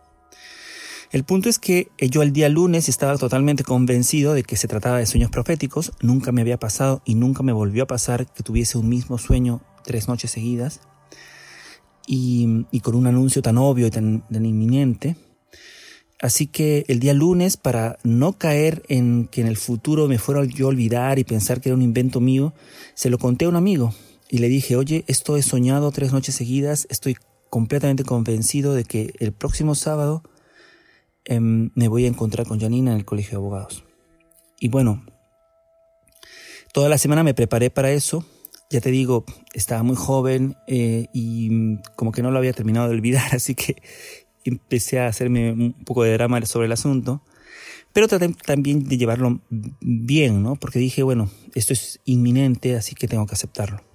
El 1.11 1.25
punto 1.25 1.49
es 1.49 1.59
que 1.59 1.91
yo 1.99 2.21
el 2.21 2.31
día 2.31 2.47
lunes 2.47 2.87
estaba 2.87 3.17
totalmente 3.17 3.65
convencido 3.65 4.33
de 4.33 4.43
que 4.43 4.55
se 4.55 4.69
trataba 4.69 4.97
de 4.97 5.05
sueños 5.05 5.29
proféticos, 5.29 5.91
nunca 6.01 6.31
me 6.31 6.39
había 6.39 6.57
pasado 6.57 7.01
y 7.03 7.15
nunca 7.15 7.43
me 7.43 7.51
volvió 7.51 7.83
a 7.83 7.87
pasar 7.87 8.31
que 8.31 8.43
tuviese 8.43 8.77
un 8.77 8.87
mismo 8.87 9.17
sueño 9.17 9.61
tres 9.83 10.07
noches 10.07 10.31
seguidas 10.31 10.79
y, 12.07 12.65
con 12.81 12.95
un 12.95 13.07
anuncio 13.07 13.41
tan 13.41 13.57
obvio 13.57 13.87
y 13.87 13.91
tan, 13.91 14.23
inminente. 14.31 15.17
Así 16.21 16.47
que 16.47 16.85
el 16.87 17.01
día 17.01 17.13
lunes, 17.13 17.57
para 17.57 17.97
no 18.03 18.37
caer 18.37 18.83
en 18.87 19.27
que 19.29 19.41
en 19.41 19.47
el 19.47 19.57
futuro 19.57 20.07
me 20.07 20.17
fuera 20.17 20.45
yo 20.45 20.67
a 20.67 20.69
olvidar 20.69 21.19
y 21.19 21.25
pensar 21.25 21.59
que 21.59 21.69
era 21.69 21.75
un 21.75 21.81
invento 21.81 22.21
mío, 22.21 22.53
se 22.93 23.09
lo 23.09 23.17
conté 23.17 23.45
a 23.45 23.49
un 23.49 23.57
amigo 23.57 23.93
y 24.29 24.37
le 24.37 24.47
dije, 24.47 24.77
oye, 24.77 25.03
esto 25.07 25.35
he 25.35 25.41
soñado 25.41 25.91
tres 25.91 26.13
noches 26.13 26.35
seguidas, 26.35 26.87
estoy 26.89 27.17
completamente 27.49 28.05
convencido 28.05 28.73
de 28.73 28.85
que 28.85 29.13
el 29.19 29.33
próximo 29.33 29.75
sábado 29.75 30.23
Em, 31.25 31.71
me 31.75 31.87
voy 31.87 32.05
a 32.05 32.07
encontrar 32.07 32.47
con 32.47 32.59
Janina 32.59 32.91
en 32.91 32.97
el 32.97 33.05
colegio 33.05 33.31
de 33.31 33.35
abogados. 33.37 33.83
Y 34.59 34.69
bueno, 34.69 35.05
toda 36.73 36.89
la 36.89 36.97
semana 36.97 37.23
me 37.23 37.33
preparé 37.33 37.69
para 37.69 37.91
eso. 37.91 38.25
Ya 38.69 38.81
te 38.81 38.91
digo, 38.91 39.25
estaba 39.53 39.83
muy 39.83 39.95
joven 39.95 40.55
eh, 40.67 41.07
y 41.13 41.77
como 41.95 42.11
que 42.11 42.21
no 42.21 42.31
lo 42.31 42.37
había 42.37 42.53
terminado 42.53 42.87
de 42.87 42.95
olvidar, 42.95 43.35
así 43.35 43.55
que 43.55 43.75
empecé 44.43 44.99
a 44.99 45.07
hacerme 45.07 45.51
un 45.51 45.73
poco 45.85 46.03
de 46.03 46.13
drama 46.13 46.43
sobre 46.45 46.67
el 46.67 46.71
asunto. 46.71 47.21
Pero 47.93 48.07
traté 48.07 48.29
también 48.29 48.87
de 48.87 48.97
llevarlo 48.97 49.41
bien, 49.49 50.41
¿no? 50.41 50.55
Porque 50.55 50.79
dije, 50.79 51.03
bueno, 51.03 51.29
esto 51.55 51.73
es 51.73 51.99
inminente, 52.05 52.75
así 52.75 52.95
que 52.95 53.07
tengo 53.07 53.25
que 53.25 53.33
aceptarlo. 53.33 53.90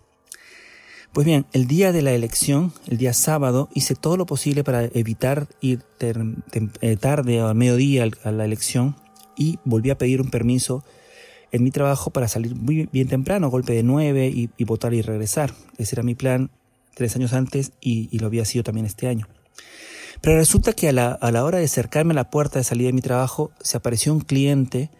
Pues 1.16 1.24
bien, 1.24 1.46
el 1.54 1.66
día 1.66 1.92
de 1.92 2.02
la 2.02 2.12
elección, 2.12 2.74
el 2.88 2.98
día 2.98 3.14
sábado, 3.14 3.70
hice 3.72 3.94
todo 3.94 4.18
lo 4.18 4.26
posible 4.26 4.64
para 4.64 4.84
evitar 4.84 5.48
ir 5.62 5.82
eh, 6.02 6.96
tarde 6.98 7.40
o 7.40 7.48
al 7.48 7.54
mediodía 7.54 8.06
a 8.22 8.32
la 8.32 8.44
elección 8.44 8.96
y 9.34 9.58
volví 9.64 9.88
a 9.88 9.96
pedir 9.96 10.20
un 10.20 10.28
permiso 10.28 10.84
en 11.52 11.64
mi 11.64 11.70
trabajo 11.70 12.10
para 12.10 12.28
salir 12.28 12.54
muy 12.54 12.90
bien 12.92 13.08
temprano, 13.08 13.48
golpe 13.48 13.72
de 13.72 13.82
nueve 13.82 14.26
y, 14.28 14.64
votar 14.64 14.92
y 14.92 15.00
regresar. 15.00 15.54
Ese 15.78 15.94
era 15.94 16.02
mi 16.02 16.14
plan 16.14 16.50
tres 16.92 17.16
años 17.16 17.32
antes 17.32 17.72
y, 17.80 18.18
lo 18.18 18.26
había 18.26 18.44
sido 18.44 18.62
también 18.62 18.84
este 18.84 19.08
año. 19.08 19.26
Pero 20.20 20.36
resulta 20.36 20.74
que 20.74 20.90
a 20.90 20.92
la, 20.92 21.44
hora 21.44 21.56
de 21.56 21.64
acercarme 21.64 22.12
a 22.12 22.16
la 22.16 22.28
puerta 22.28 22.58
de 22.58 22.64
salida 22.64 22.88
de 22.88 22.92
mi 22.92 23.00
trabajo, 23.00 23.52
se 23.62 23.78
apareció 23.78 24.12
un 24.12 24.20
cliente 24.20 24.90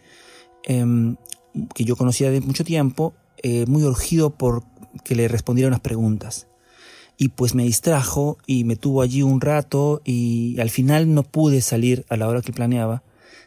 em, 0.63 1.17
que 1.75 1.85
yo 1.85 1.95
conocía 1.95 2.31
de 2.31 2.41
mucho 2.41 2.65
tiempo, 2.65 3.13
eh, 3.43 3.67
muy 3.67 3.83
urgido 3.83 4.31
por 4.31 4.65
que 5.07 5.15
le 5.15 5.29
respondiera 5.29 5.69
unas 5.69 5.81
preguntas. 5.81 6.49
Y 7.17 7.29
pues 7.29 7.55
me 7.55 7.63
distrajo 7.63 8.39
y 8.45 8.65
me 8.65 8.75
tuvo 8.75 9.03
allí 9.03 9.23
un 9.23 9.41
rato 9.41 10.03
y 10.05 10.59
al 10.59 10.69
final 10.69 11.15
no 11.15 11.23
pude 11.23 11.63
salir 11.63 12.05
a 12.09 12.17
la 12.17 12.27
hora 12.27 12.43
que 12.43 12.53
planeaba. 12.53 13.05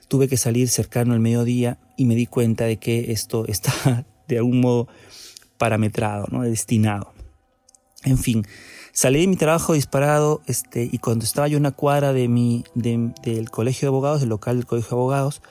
Tuve 0.08 0.30
que 0.30 0.38
salir 0.38 0.70
cercano 0.70 1.14
al 1.14 1.20
mediodía 1.20 1.78
y 1.98 2.06
me 2.06 2.16
di 2.16 2.28
cuenta 2.28 2.64
de 2.64 2.78
que 2.78 3.12
esto 3.12 3.46
está 3.48 4.06
de 4.30 4.38
algún 4.38 4.62
modo 4.62 4.88
parametrado, 5.58 6.28
¿no? 6.32 6.44
destinado. 6.44 7.12
En 8.06 8.18
fin, 8.18 8.48
salí 8.94 9.20
de 9.20 9.28
mi 9.28 9.36
trabajo 9.36 9.74
disparado 9.74 10.42
este, 10.48 10.88
y 10.90 10.98
cuando 11.00 11.26
estaba 11.26 11.50
yo 11.50 11.58
en 11.58 11.64
una 11.64 11.72
cuadra 11.72 12.14
de 12.14 12.30
mi, 12.30 12.64
del 12.74 13.50
colegio 13.52 13.88
de 13.88 13.90
abogados, 13.90 14.22
del 14.22 14.30
local 14.30 14.56
del 14.56 14.66
colegio 14.66 14.92
de 14.92 14.96
abogados, 14.96 15.42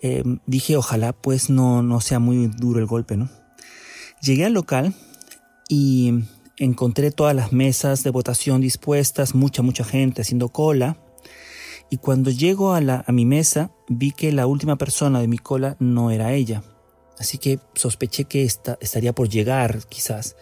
eh, 0.00 0.22
dije 0.46 0.76
ojalá 0.76 1.12
pues 1.12 1.50
no, 1.50 1.82
no 1.82 2.00
sea 2.00 2.20
muy 2.20 2.46
duro 2.46 2.78
el 2.78 2.86
golpe, 2.86 3.16
¿no? 3.16 3.28
Llegué 4.22 4.44
al 4.44 4.52
local 4.52 4.94
y 5.70 6.24
encontré 6.56 7.12
todas 7.12 7.34
las 7.34 7.52
mesas 7.52 8.02
de 8.02 8.10
votación 8.10 8.60
dispuestas, 8.60 9.36
mucha, 9.36 9.62
mucha 9.62 9.84
gente 9.84 10.22
haciendo 10.22 10.48
cola. 10.48 10.96
Y 11.90 11.98
cuando 11.98 12.32
llego 12.32 12.74
a, 12.74 12.80
la, 12.80 13.04
a 13.06 13.12
mi 13.12 13.24
mesa, 13.24 13.70
vi 13.88 14.10
que 14.10 14.32
la 14.32 14.48
última 14.48 14.76
persona 14.76 15.20
de 15.20 15.28
mi 15.28 15.38
cola 15.38 15.76
no 15.78 16.10
era 16.10 16.32
ella. 16.32 16.64
Así 17.20 17.38
que 17.38 17.60
sospeché 17.76 18.24
que 18.24 18.42
esta, 18.42 18.78
estaría 18.80 19.12
por 19.12 19.28
llegar, 19.28 19.86
quizás. 19.88 20.34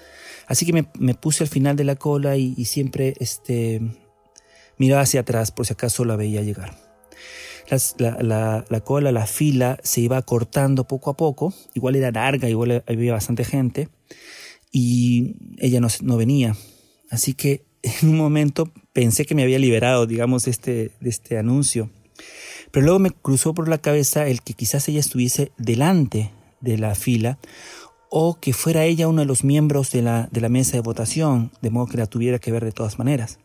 Así 0.47 0.65
que 0.65 0.73
me, 0.73 0.89
me 0.99 1.13
puse 1.13 1.45
al 1.45 1.51
final 1.51 1.77
de 1.77 1.85
la 1.85 1.97
cola 1.97 2.39
y, 2.39 2.55
y, 2.57 2.65
siempre 2.65 3.13
este, 3.21 3.83
miraba 4.79 5.03
hacia 5.03 5.21
atrás 5.21 5.51
por 5.51 5.67
si 5.67 5.75
acaso 5.75 6.07
la 6.07 6.17
veía 6.17 6.41
llegar. 6.41 6.75
la, 7.99 8.17
la, 8.23 8.65
la, 8.67 8.81
cola, 8.81 9.13
la 9.13 9.27
fila 9.27 9.79
se 9.83 10.01
iba 10.01 10.23
cortando 10.23 10.89
poco 10.89 11.11
a 11.11 11.17
poco. 11.19 11.53
Igual 11.75 11.97
era 11.97 12.11
larga, 12.13 12.49
igual 12.49 12.83
había 12.87 13.13
bastante 13.13 13.45
gente 13.45 13.91
y 14.73 15.37
ella 15.59 15.81
no, 15.81 15.89
no 16.03 16.17
venía. 16.17 16.57
Así 17.11 17.35
que 17.35 17.65
en 17.83 18.09
un 18.09 18.17
momento 18.17 18.73
pensé 18.93 19.25
que 19.25 19.35
me 19.35 19.43
había 19.43 19.59
liberado, 19.59 20.07
digamos, 20.07 20.45
de 20.45 20.51
este, 20.51 20.91
este 21.01 21.39
anuncio. 21.39 21.91
Pero 22.71 22.85
luego 22.85 22.99
me 22.99 23.11
cruzó 23.11 23.55
por 23.55 23.69
la 23.69 23.79
cabeza 23.79 24.27
el 24.27 24.43
que 24.43 24.55
quizás 24.55 24.89
ella 24.89 25.01
estuviese 25.01 25.53
delante 25.57 26.33
de 26.61 26.79
la 26.79 26.95
fila 26.95 27.39
o 28.11 28.41
que 28.41 28.53
fuera 28.53 28.85
ella 28.85 29.09
uno 29.09 29.21
de 29.21 29.27
los 29.27 29.45
miembros 29.45 29.91
de 29.93 30.03
la, 30.03 30.29
de 30.33 30.41
la 30.41 30.49
mesa 30.49 30.73
de 30.73 30.81
votación, 30.81 31.53
de 31.63 31.71
modo 31.71 31.87
que 31.87 31.99
la 31.99 32.07
tuviera 32.07 32.39
que 32.39 32.53
ver 32.53 32.65
de 32.65 32.73
todas 32.73 32.99
maneras. 32.99 33.39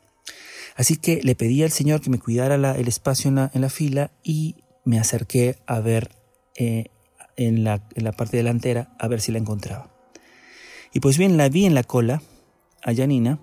Así 0.75 0.97
que 0.97 1.21
le 1.21 1.35
pedí 1.35 1.61
al 1.63 1.71
Señor 1.71 2.01
que 2.01 2.09
me 2.09 2.19
cuidara 2.19 2.55
el 2.55 2.87
espacio 2.87 3.29
en 3.29 3.35
la, 3.35 3.51
en 3.53 3.61
la, 3.61 3.69
fila 3.69 4.11
y 4.23 4.55
me 4.85 4.99
acerqué 4.99 5.57
a 5.67 5.79
ver 5.79 6.09
eh, 6.55 6.87
en, 7.35 7.63
la, 7.63 7.87
en 7.93 8.03
la 8.03 8.13
parte 8.13 8.37
delantera 8.37 8.95
a 8.99 9.07
ver 9.07 9.21
si 9.21 9.31
la 9.31 9.37
encontraba. 9.37 9.92
Y 10.93 11.00
pues 11.00 11.17
bien, 11.17 11.38
la 11.38 11.50
vi 11.50 11.65
en 11.65 11.73
la 11.73 11.83
cola, 11.83 12.21
a 12.83 12.93
Janina, 12.93 13.39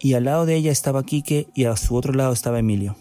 y 0.00 0.14
al 0.14 0.24
lado 0.24 0.46
de 0.46 0.56
ella 0.56 0.72
estaba 0.72 1.04
Quique 1.04 1.48
y 1.54 1.64
a 1.64 1.76
su 1.76 1.94
otro 1.94 2.12
lado 2.12 2.32
estaba 2.32 2.58
Emilio. 2.58 2.96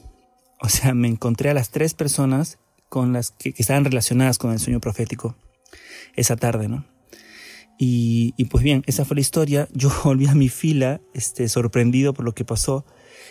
O 0.59 0.69
sea, 0.69 0.93
me 0.93 1.07
encontré 1.07 1.49
a 1.49 1.53
las 1.53 1.71
tres 1.71 1.93
personas 1.93 2.59
con 2.89 3.13
las 3.13 3.31
que, 3.31 3.53
estaban 3.57 3.85
relacionadas 3.85 4.37
con 4.37 4.51
el 4.51 4.59
sueño 4.59 4.79
profético 4.79 5.35
esa 6.15 6.35
tarde, 6.35 6.67
¿no? 6.67 6.85
Y, 7.83 8.45
pues 8.45 8.63
bien, 8.63 8.83
esa 8.85 9.05
fue 9.05 9.15
la 9.15 9.21
historia. 9.21 9.67
Yo 9.73 9.89
volví 10.03 10.27
a 10.27 10.35
mi 10.35 10.49
fila, 10.49 11.01
este, 11.15 11.49
sorprendido 11.49 12.13
por 12.13 12.25
lo 12.25 12.35
que 12.35 12.45
pasó. 12.45 12.85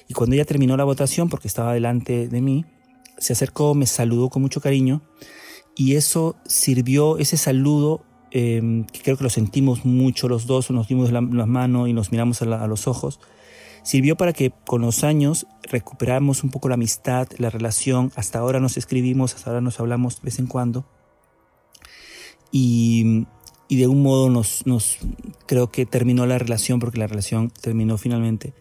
Y 0.09 0.15
cuando 0.15 0.35
ella 0.35 0.45
terminó 0.45 0.77
la 0.77 0.83
votación, 0.83 1.29
porque 1.29 1.47
estaba 1.47 1.73
delante 1.73 2.27
de 2.27 2.41
mí, 2.41 2.65
se 3.19 3.35
acercó, 3.35 3.77
me 3.77 3.87
saludó 3.87 4.29
con 4.29 4.43
mucho 4.43 4.61
cariño. 4.61 5.03
Y 5.77 5.95
eso 5.95 6.37
sirvió, 6.47 7.19
ese 7.19 7.37
saludo 7.37 8.05
Em, 8.33 8.85
que 8.85 9.01
creo 9.03 9.17
que 9.17 9.25
lo 9.25 9.31
sentimos 9.31 9.85
mucho 9.85 10.29
los 10.29 10.47
dos, 10.47 10.71
nos 10.71 10.87
dimos 10.87 11.11
las 11.11 11.23
manos 11.23 11.89
y 11.89 11.93
nos 11.93 12.13
miramos 12.13 12.43
a, 12.43 12.67
los 12.69 12.87
ojos, 12.87 13.19
sirvió 13.83 14.17
para 14.17 14.33
que 14.33 14.53
con 14.67 14.83
los 14.83 15.03
años 15.03 15.47
recuperamos 15.65 16.45
un 16.45 16.51
poco 16.51 16.69
la 16.69 16.75
amistad, 16.75 17.29
la 17.39 17.51
relación, 17.51 18.13
hasta 18.15 18.39
ahora 18.39 18.61
nos 18.61 18.77
escribimos, 18.77 19.35
hasta 19.35 19.51
ahora 19.51 19.61
nos 19.61 19.81
hablamos 19.81 20.21
de 20.21 20.27
vez 20.27 20.39
en 20.39 20.47
cuando. 20.47 20.85
Y, 22.53 23.27
y 23.69 23.77
de 23.77 23.89
un 23.89 24.03
modo 24.03 24.31
nos, 24.31 24.65
nos, 24.65 24.99
creo 25.47 25.71
que 25.73 25.85
terminó 25.85 26.25
la 26.27 26.39
relación, 26.39 26.79
porque 26.79 26.99
la 26.99 27.09
relación 27.09 27.51
terminó 27.51 27.99
finalmente, 27.99 28.55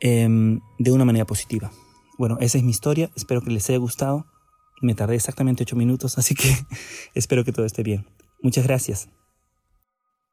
em, 0.00 0.60
de 0.78 0.92
una 0.92 1.06
manera 1.06 1.24
positiva. 1.24 1.72
Bueno, 2.18 2.36
esa 2.40 2.58
es 2.58 2.64
mi 2.64 2.70
historia, 2.70 3.10
espero 3.16 3.40
que 3.40 3.50
les 3.50 3.68
haya 3.70 3.78
gustado. 3.78 4.26
Me 4.82 4.94
tardé 4.94 5.16
exactamente 5.16 5.62
ocho 5.62 5.76
minutos, 5.76 6.18
así 6.18 6.34
que 6.34 6.54
espero 7.14 7.44
que 7.44 7.52
todo 7.52 7.64
esté 7.64 7.82
bien. 7.82 8.06
Muchas 8.40 8.66
gracias. 8.66 9.08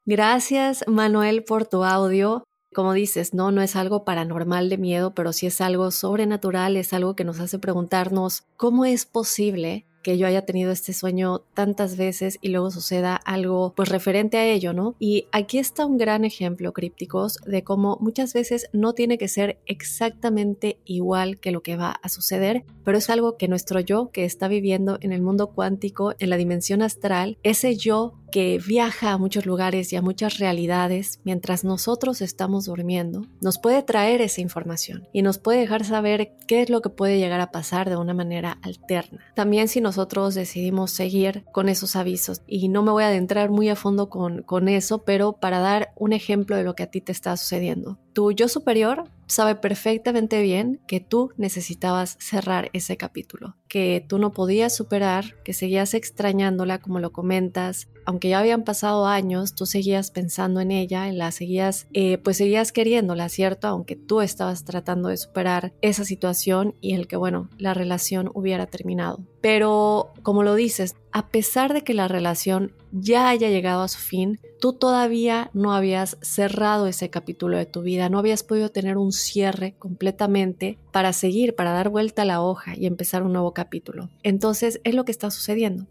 Gracias, 0.04 0.84
Manuel, 0.86 1.44
por 1.44 1.66
tu 1.66 1.84
audio. 1.84 2.44
como 2.74 2.92
dices, 2.92 3.32
no, 3.32 3.52
no 3.52 3.62
es 3.62 3.74
algo 3.74 4.04
paranormal 4.04 4.68
de 4.68 4.76
miedo, 4.76 5.14
pero 5.14 5.32
sí 5.32 5.46
es 5.46 5.62
algo 5.62 5.90
sobrenatural, 5.90 6.76
es 6.76 6.92
algo 6.92 7.16
que 7.16 7.24
nos 7.24 7.40
hace 7.40 7.58
preguntarnos 7.58 8.44
cómo 8.58 8.84
es 8.84 9.06
posible 9.06 9.86
que 10.06 10.18
yo 10.18 10.28
haya 10.28 10.46
tenido 10.46 10.70
este 10.70 10.92
sueño 10.92 11.40
tantas 11.52 11.96
veces 11.96 12.38
y 12.40 12.50
luego 12.50 12.70
suceda 12.70 13.16
algo 13.16 13.72
pues 13.74 13.88
referente 13.88 14.36
a 14.36 14.44
ello, 14.46 14.72
¿no? 14.72 14.94
Y 15.00 15.26
aquí 15.32 15.58
está 15.58 15.84
un 15.84 15.98
gran 15.98 16.24
ejemplo, 16.24 16.72
crípticos, 16.72 17.38
de 17.44 17.64
cómo 17.64 17.98
muchas 18.00 18.32
veces 18.32 18.68
no 18.72 18.92
tiene 18.92 19.18
que 19.18 19.26
ser 19.26 19.58
exactamente 19.66 20.78
igual 20.84 21.40
que 21.40 21.50
lo 21.50 21.60
que 21.60 21.74
va 21.74 21.90
a 21.90 22.08
suceder, 22.08 22.64
pero 22.84 22.98
es 22.98 23.10
algo 23.10 23.36
que 23.36 23.48
nuestro 23.48 23.80
yo 23.80 24.12
que 24.12 24.24
está 24.24 24.46
viviendo 24.46 24.96
en 25.00 25.10
el 25.10 25.22
mundo 25.22 25.48
cuántico, 25.48 26.14
en 26.20 26.30
la 26.30 26.36
dimensión 26.36 26.82
astral, 26.82 27.36
ese 27.42 27.74
yo 27.74 28.14
que 28.30 28.60
viaja 28.64 29.12
a 29.12 29.18
muchos 29.18 29.46
lugares 29.46 29.92
y 29.92 29.96
a 29.96 30.02
muchas 30.02 30.38
realidades 30.38 31.20
mientras 31.24 31.64
nosotros 31.64 32.20
estamos 32.20 32.66
durmiendo, 32.66 33.26
nos 33.40 33.58
puede 33.58 33.82
traer 33.82 34.20
esa 34.20 34.40
información 34.40 35.08
y 35.12 35.22
nos 35.22 35.38
puede 35.38 35.60
dejar 35.60 35.84
saber 35.84 36.32
qué 36.46 36.62
es 36.62 36.70
lo 36.70 36.82
que 36.82 36.90
puede 36.90 37.18
llegar 37.18 37.40
a 37.40 37.50
pasar 37.50 37.88
de 37.88 37.96
una 37.96 38.14
manera 38.14 38.58
alterna. 38.62 39.24
También 39.34 39.68
si 39.68 39.80
nosotros 39.80 40.34
decidimos 40.34 40.90
seguir 40.90 41.44
con 41.52 41.68
esos 41.68 41.96
avisos, 41.96 42.42
y 42.46 42.68
no 42.68 42.82
me 42.82 42.92
voy 42.92 43.04
a 43.04 43.08
adentrar 43.08 43.50
muy 43.50 43.68
a 43.68 43.76
fondo 43.76 44.08
con, 44.08 44.42
con 44.42 44.68
eso, 44.68 45.04
pero 45.04 45.34
para 45.34 45.58
dar 45.60 45.92
un 45.96 46.12
ejemplo 46.12 46.56
de 46.56 46.64
lo 46.64 46.74
que 46.74 46.82
a 46.82 46.90
ti 46.90 47.00
te 47.00 47.12
está 47.12 47.36
sucediendo. 47.36 47.98
Tu 48.12 48.32
yo 48.32 48.48
superior 48.48 49.10
sabe 49.26 49.56
perfectamente 49.56 50.40
bien 50.42 50.80
que 50.86 51.00
tú 51.00 51.32
necesitabas 51.36 52.16
cerrar 52.20 52.70
ese 52.72 52.96
capítulo, 52.96 53.56
que 53.68 54.04
tú 54.06 54.18
no 54.18 54.32
podías 54.32 54.74
superar, 54.74 55.42
que 55.42 55.52
seguías 55.52 55.94
extrañándola 55.94 56.78
como 56.78 57.00
lo 57.00 57.12
comentas, 57.12 57.88
aunque 58.06 58.28
ya 58.28 58.38
habían 58.38 58.62
pasado 58.62 59.06
años, 59.06 59.54
tú 59.54 59.66
seguías 59.66 60.10
pensando 60.12 60.60
en 60.60 60.70
ella, 60.70 61.10
la 61.12 61.32
seguías, 61.32 61.88
eh, 61.92 62.18
pues 62.18 62.36
seguías 62.38 62.70
queriéndola, 62.72 63.28
¿cierto? 63.28 63.66
Aunque 63.66 63.96
tú 63.96 64.20
estabas 64.20 64.64
tratando 64.64 65.08
de 65.08 65.16
superar 65.16 65.74
esa 65.82 66.04
situación 66.04 66.76
y 66.80 66.94
el 66.94 67.08
que, 67.08 67.16
bueno, 67.16 67.50
la 67.58 67.74
relación 67.74 68.30
hubiera 68.32 68.66
terminado. 68.66 69.18
Pero, 69.40 70.12
como 70.22 70.44
lo 70.44 70.54
dices, 70.54 70.94
a 71.12 71.28
pesar 71.28 71.72
de 71.72 71.82
que 71.82 71.94
la 71.94 72.08
relación 72.08 72.72
ya 72.92 73.28
haya 73.28 73.48
llegado 73.50 73.82
a 73.82 73.88
su 73.88 73.98
fin, 73.98 74.38
tú 74.60 74.72
todavía 74.72 75.50
no 75.52 75.72
habías 75.72 76.16
cerrado 76.20 76.86
ese 76.86 77.10
capítulo 77.10 77.56
de 77.56 77.66
tu 77.66 77.82
vida, 77.82 78.08
no 78.08 78.18
habías 78.18 78.42
podido 78.42 78.70
tener 78.70 78.96
un 78.98 79.12
cierre 79.12 79.74
completamente 79.78 80.78
para 80.92 81.12
seguir, 81.12 81.54
para 81.54 81.72
dar 81.72 81.88
vuelta 81.88 82.22
a 82.22 82.26
la 82.26 82.40
hoja 82.40 82.76
y 82.76 82.86
empezar 82.86 83.22
un 83.22 83.32
nuevo 83.32 83.52
capítulo. 83.52 84.10
Entonces, 84.22 84.80
es 84.84 84.94
lo 84.94 85.04
que 85.04 85.12
está 85.12 85.30
sucediendo. 85.30 85.86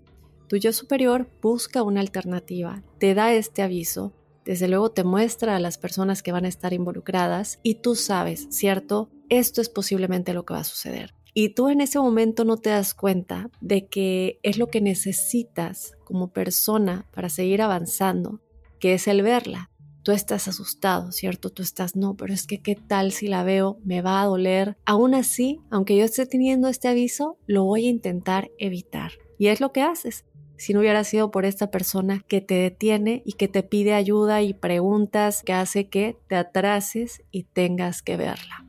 Tu 0.48 0.58
yo 0.58 0.74
superior 0.74 1.28
busca 1.42 1.82
una 1.82 2.02
alternativa, 2.02 2.84
te 3.00 3.16
da 3.16 3.34
este 3.34 3.64
aviso, 3.64 4.14
desde 4.46 4.68
luego 4.68 4.92
te 4.92 5.04
muestra 5.04 5.56
a 5.56 5.60
las 5.60 5.80
personas 5.80 6.22
que 6.22 6.32
van 6.32 6.46
a 6.46 6.50
estar 6.50 6.72
involucradas 6.72 7.60
y 7.64 7.75
tú 7.75 7.96
sabes, 7.96 8.48
¿cierto? 8.52 9.10
Esto 9.30 9.60
es 9.60 9.70
posiblemente 9.70 10.36
lo 10.36 10.46
que 10.46 10.54
va 10.54 10.60
a 10.60 10.66
suceder. 10.66 11.16
Y 11.34 11.50
tú 11.50 11.70
en 11.70 11.82
ese 11.82 12.00
momento 12.00 12.46
no 12.46 12.58
te 12.58 12.70
das 12.70 12.94
cuenta 12.94 13.50
de 13.60 13.88
que 13.88 14.40
es 14.44 14.60
lo 14.60 14.68
que 14.68 14.82
necesitas 14.82 15.94
como 16.04 16.32
persona 16.32 17.08
para 17.12 17.30
seguir 17.30 17.64
avanzando, 17.64 18.40
que 18.80 18.94
es 18.94 19.08
el 19.08 19.24
verla. 19.24 19.72
Tú 20.04 20.12
estás 20.12 20.48
asustado, 20.48 21.12
¿cierto? 21.12 21.50
Tú 21.50 21.64
estás, 21.64 21.96
no, 21.96 22.16
pero 22.16 22.32
es 22.32 22.46
que 22.46 22.62
qué 22.62 22.75
tal 22.75 23.12
si 23.12 23.28
la 23.28 23.44
veo, 23.44 23.80
me 23.84 24.04
va 24.04 24.22
a 24.22 24.25
doler. 24.25 24.78
Aún 24.86 25.16
así, 25.16 25.60
aunque 25.72 25.98
yo 25.98 26.06
esté 26.06 26.28
teniendo 26.28 26.68
este 26.68 26.88
aviso, 26.88 27.40
lo 27.48 27.64
voy 27.64 27.88
a 27.88 27.90
intentar 27.90 28.52
evitar. 28.60 29.14
Y 29.40 29.48
es 29.48 29.60
lo 29.60 29.74
que 29.74 29.82
haces 29.82 30.24
si 30.58 30.74
no 30.74 30.80
hubiera 30.80 31.04
sido 31.04 31.32
por 31.32 31.46
esta 31.46 31.72
persona 31.72 32.24
que 32.28 32.42
te 32.42 32.56
detiene 32.56 33.22
y 33.26 33.34
que 33.34 33.48
te 33.48 33.64
pide 33.64 33.94
ayuda 33.94 34.42
y 34.42 34.54
preguntas 34.54 35.44
que 35.44 35.54
hace 35.54 35.90
que 35.90 36.18
te 36.28 36.36
atrases 36.36 37.24
y 37.32 37.44
tengas 37.44 38.02
que 38.02 38.18
verla. 38.18 38.66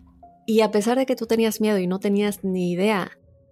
Y 0.47 0.61
a 0.61 0.71
pesar 0.71 0.97
de 0.97 1.07
que 1.07 1.17
tú 1.17 1.27
tenías 1.27 1.61
miedo 1.61 1.79
y 1.79 1.87
no 1.87 1.99
tenías 1.99 2.45
ni 2.45 2.71
idea 2.71 3.11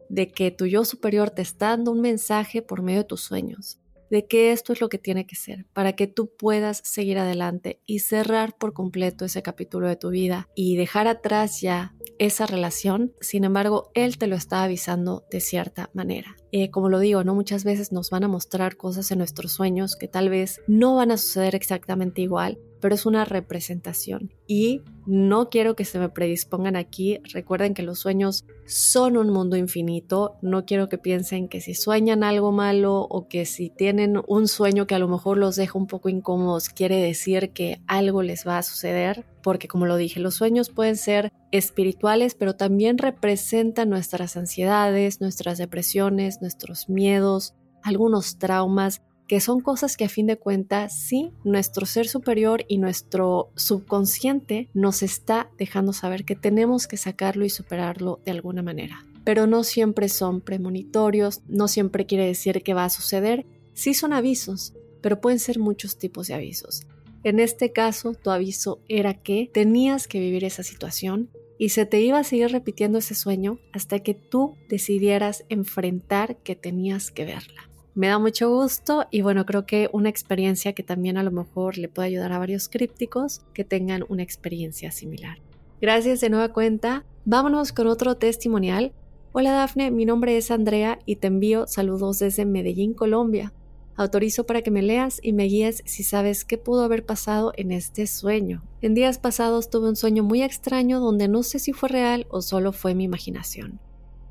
de 0.08 0.30
que 0.30 0.50
tu 0.50 0.66
yo 0.66 0.84
superior 0.84 1.30
te 1.30 1.42
está 1.42 1.70
dando 1.70 1.90
un 1.90 2.00
mensaje 2.00 2.62
por 2.62 2.82
medio 2.82 3.00
de 3.00 3.08
tus 3.08 3.22
sueños, 3.22 3.80
de 4.10 4.26
que 4.26 4.52
esto 4.52 4.72
es 4.72 4.80
lo 4.80 4.88
que 4.88 4.98
tiene 4.98 5.26
que 5.26 5.34
ser 5.34 5.66
para 5.72 5.94
que 5.94 6.06
tú 6.06 6.30
puedas 6.36 6.80
seguir 6.84 7.18
adelante 7.18 7.80
y 7.84 8.00
cerrar 8.00 8.56
por 8.56 8.72
completo 8.72 9.24
ese 9.24 9.42
capítulo 9.42 9.88
de 9.88 9.96
tu 9.96 10.10
vida 10.10 10.48
y 10.54 10.76
dejar 10.76 11.08
atrás 11.08 11.60
ya 11.60 11.94
esa 12.18 12.46
relación. 12.46 13.12
Sin 13.20 13.42
embargo, 13.42 13.90
él 13.94 14.18
te 14.18 14.28
lo 14.28 14.36
está 14.36 14.62
avisando 14.62 15.24
de 15.30 15.40
cierta 15.40 15.90
manera. 15.94 16.36
Eh, 16.56 16.70
como 16.70 16.88
lo 16.88 17.00
digo, 17.00 17.24
no 17.24 17.34
muchas 17.34 17.64
veces 17.64 17.90
nos 17.90 18.10
van 18.10 18.22
a 18.22 18.28
mostrar 18.28 18.76
cosas 18.76 19.10
en 19.10 19.18
nuestros 19.18 19.50
sueños 19.50 19.96
que 19.96 20.06
tal 20.06 20.28
vez 20.28 20.60
no 20.68 20.94
van 20.94 21.10
a 21.10 21.16
suceder 21.16 21.56
exactamente 21.56 22.22
igual, 22.22 22.60
pero 22.80 22.94
es 22.94 23.06
una 23.06 23.24
representación. 23.24 24.30
Y 24.46 24.82
no 25.06 25.48
quiero 25.48 25.74
que 25.74 25.84
se 25.84 25.98
me 25.98 26.10
predispongan 26.10 26.76
aquí. 26.76 27.18
Recuerden 27.32 27.74
que 27.74 27.82
los 27.82 27.98
sueños 27.98 28.44
son 28.66 29.16
un 29.16 29.30
mundo 29.30 29.56
infinito. 29.56 30.36
No 30.42 30.64
quiero 30.64 30.88
que 30.88 30.98
piensen 30.98 31.48
que 31.48 31.60
si 31.60 31.74
sueñan 31.74 32.22
algo 32.22 32.52
malo 32.52 33.00
o 33.00 33.26
que 33.26 33.46
si 33.46 33.70
tienen 33.70 34.20
un 34.28 34.46
sueño 34.46 34.86
que 34.86 34.94
a 34.94 34.98
lo 34.98 35.08
mejor 35.08 35.38
los 35.38 35.56
deja 35.56 35.78
un 35.78 35.86
poco 35.86 36.08
incómodos, 36.08 36.68
quiere 36.68 36.96
decir 36.96 37.50
que 37.50 37.80
algo 37.86 38.22
les 38.22 38.46
va 38.46 38.58
a 38.58 38.62
suceder. 38.62 39.24
Porque 39.42 39.68
como 39.68 39.86
lo 39.86 39.96
dije, 39.96 40.20
los 40.20 40.34
sueños 40.34 40.70
pueden 40.70 40.96
ser 40.96 41.32
espirituales, 41.52 42.34
pero 42.34 42.54
también 42.54 42.98
representan 42.98 43.90
nuestras 43.90 44.36
ansiedades, 44.36 45.20
nuestras 45.20 45.58
depresiones, 45.58 46.40
nuestros 46.44 46.90
miedos, 46.90 47.54
algunos 47.82 48.38
traumas 48.38 49.02
que 49.26 49.40
son 49.40 49.60
cosas 49.60 49.96
que 49.96 50.04
a 50.04 50.08
fin 50.08 50.26
de 50.26 50.36
cuentas 50.36 50.98
sí, 50.98 51.32
nuestro 51.44 51.86
ser 51.86 52.06
superior 52.06 52.64
y 52.68 52.76
nuestro 52.78 53.50
subconsciente 53.56 54.68
nos 54.74 55.02
está 55.02 55.50
dejando 55.56 55.92
saber 55.92 56.24
que 56.24 56.36
tenemos 56.36 56.86
que 56.86 56.98
sacarlo 56.98 57.44
y 57.46 57.50
superarlo 57.50 58.20
de 58.24 58.32
alguna 58.32 58.62
manera. 58.62 59.06
Pero 59.24 59.46
no 59.46 59.64
siempre 59.64 60.10
son 60.10 60.42
premonitorios, 60.42 61.40
no 61.48 61.68
siempre 61.68 62.04
quiere 62.04 62.26
decir 62.26 62.62
que 62.62 62.74
va 62.74 62.84
a 62.84 62.90
suceder, 62.90 63.46
sí 63.72 63.94
son 63.94 64.12
avisos, 64.12 64.74
pero 65.00 65.20
pueden 65.20 65.38
ser 65.38 65.58
muchos 65.58 65.96
tipos 65.96 66.26
de 66.26 66.34
avisos. 66.34 66.82
En 67.22 67.40
este 67.40 67.72
caso, 67.72 68.12
tu 68.12 68.30
aviso 68.30 68.80
era 68.86 69.14
que 69.14 69.50
tenías 69.52 70.06
que 70.06 70.20
vivir 70.20 70.44
esa 70.44 70.62
situación 70.62 71.30
y 71.58 71.70
se 71.70 71.86
te 71.86 72.00
iba 72.00 72.18
a 72.18 72.24
seguir 72.24 72.50
repitiendo 72.50 72.98
ese 72.98 73.14
sueño 73.14 73.58
hasta 73.72 74.00
que 74.00 74.14
tú 74.14 74.56
decidieras 74.68 75.44
enfrentar 75.48 76.36
que 76.38 76.56
tenías 76.56 77.10
que 77.10 77.24
verla. 77.24 77.68
Me 77.94 78.08
da 78.08 78.18
mucho 78.18 78.50
gusto 78.50 79.06
y 79.10 79.20
bueno, 79.20 79.46
creo 79.46 79.66
que 79.66 79.88
una 79.92 80.08
experiencia 80.08 80.72
que 80.72 80.82
también 80.82 81.16
a 81.16 81.22
lo 81.22 81.30
mejor 81.30 81.78
le 81.78 81.88
puede 81.88 82.08
ayudar 82.08 82.32
a 82.32 82.38
varios 82.38 82.68
crípticos 82.68 83.42
que 83.54 83.64
tengan 83.64 84.04
una 84.08 84.24
experiencia 84.24 84.90
similar. 84.90 85.38
Gracias 85.80 86.20
de 86.20 86.30
nueva 86.30 86.52
cuenta. 86.52 87.04
Vámonos 87.24 87.72
con 87.72 87.86
otro 87.86 88.16
testimonial. 88.16 88.92
Hola 89.32 89.52
Dafne, 89.52 89.90
mi 89.90 90.06
nombre 90.06 90.36
es 90.36 90.50
Andrea 90.50 90.98
y 91.06 91.16
te 91.16 91.28
envío 91.28 91.66
saludos 91.68 92.18
desde 92.18 92.44
Medellín, 92.44 92.94
Colombia. 92.94 93.52
Autorizo 93.96 94.44
para 94.44 94.62
que 94.62 94.72
me 94.72 94.82
leas 94.82 95.20
y 95.22 95.32
me 95.32 95.44
guíes 95.44 95.82
si 95.86 96.02
sabes 96.02 96.44
qué 96.44 96.58
pudo 96.58 96.82
haber 96.82 97.06
pasado 97.06 97.52
en 97.56 97.70
este 97.70 98.08
sueño. 98.08 98.64
En 98.82 98.94
días 98.94 99.18
pasados 99.18 99.70
tuve 99.70 99.88
un 99.88 99.94
sueño 99.94 100.24
muy 100.24 100.42
extraño 100.42 100.98
donde 100.98 101.28
no 101.28 101.44
sé 101.44 101.60
si 101.60 101.72
fue 101.72 101.88
real 101.88 102.26
o 102.28 102.42
solo 102.42 102.72
fue 102.72 102.94
mi 102.94 103.04
imaginación. 103.04 103.78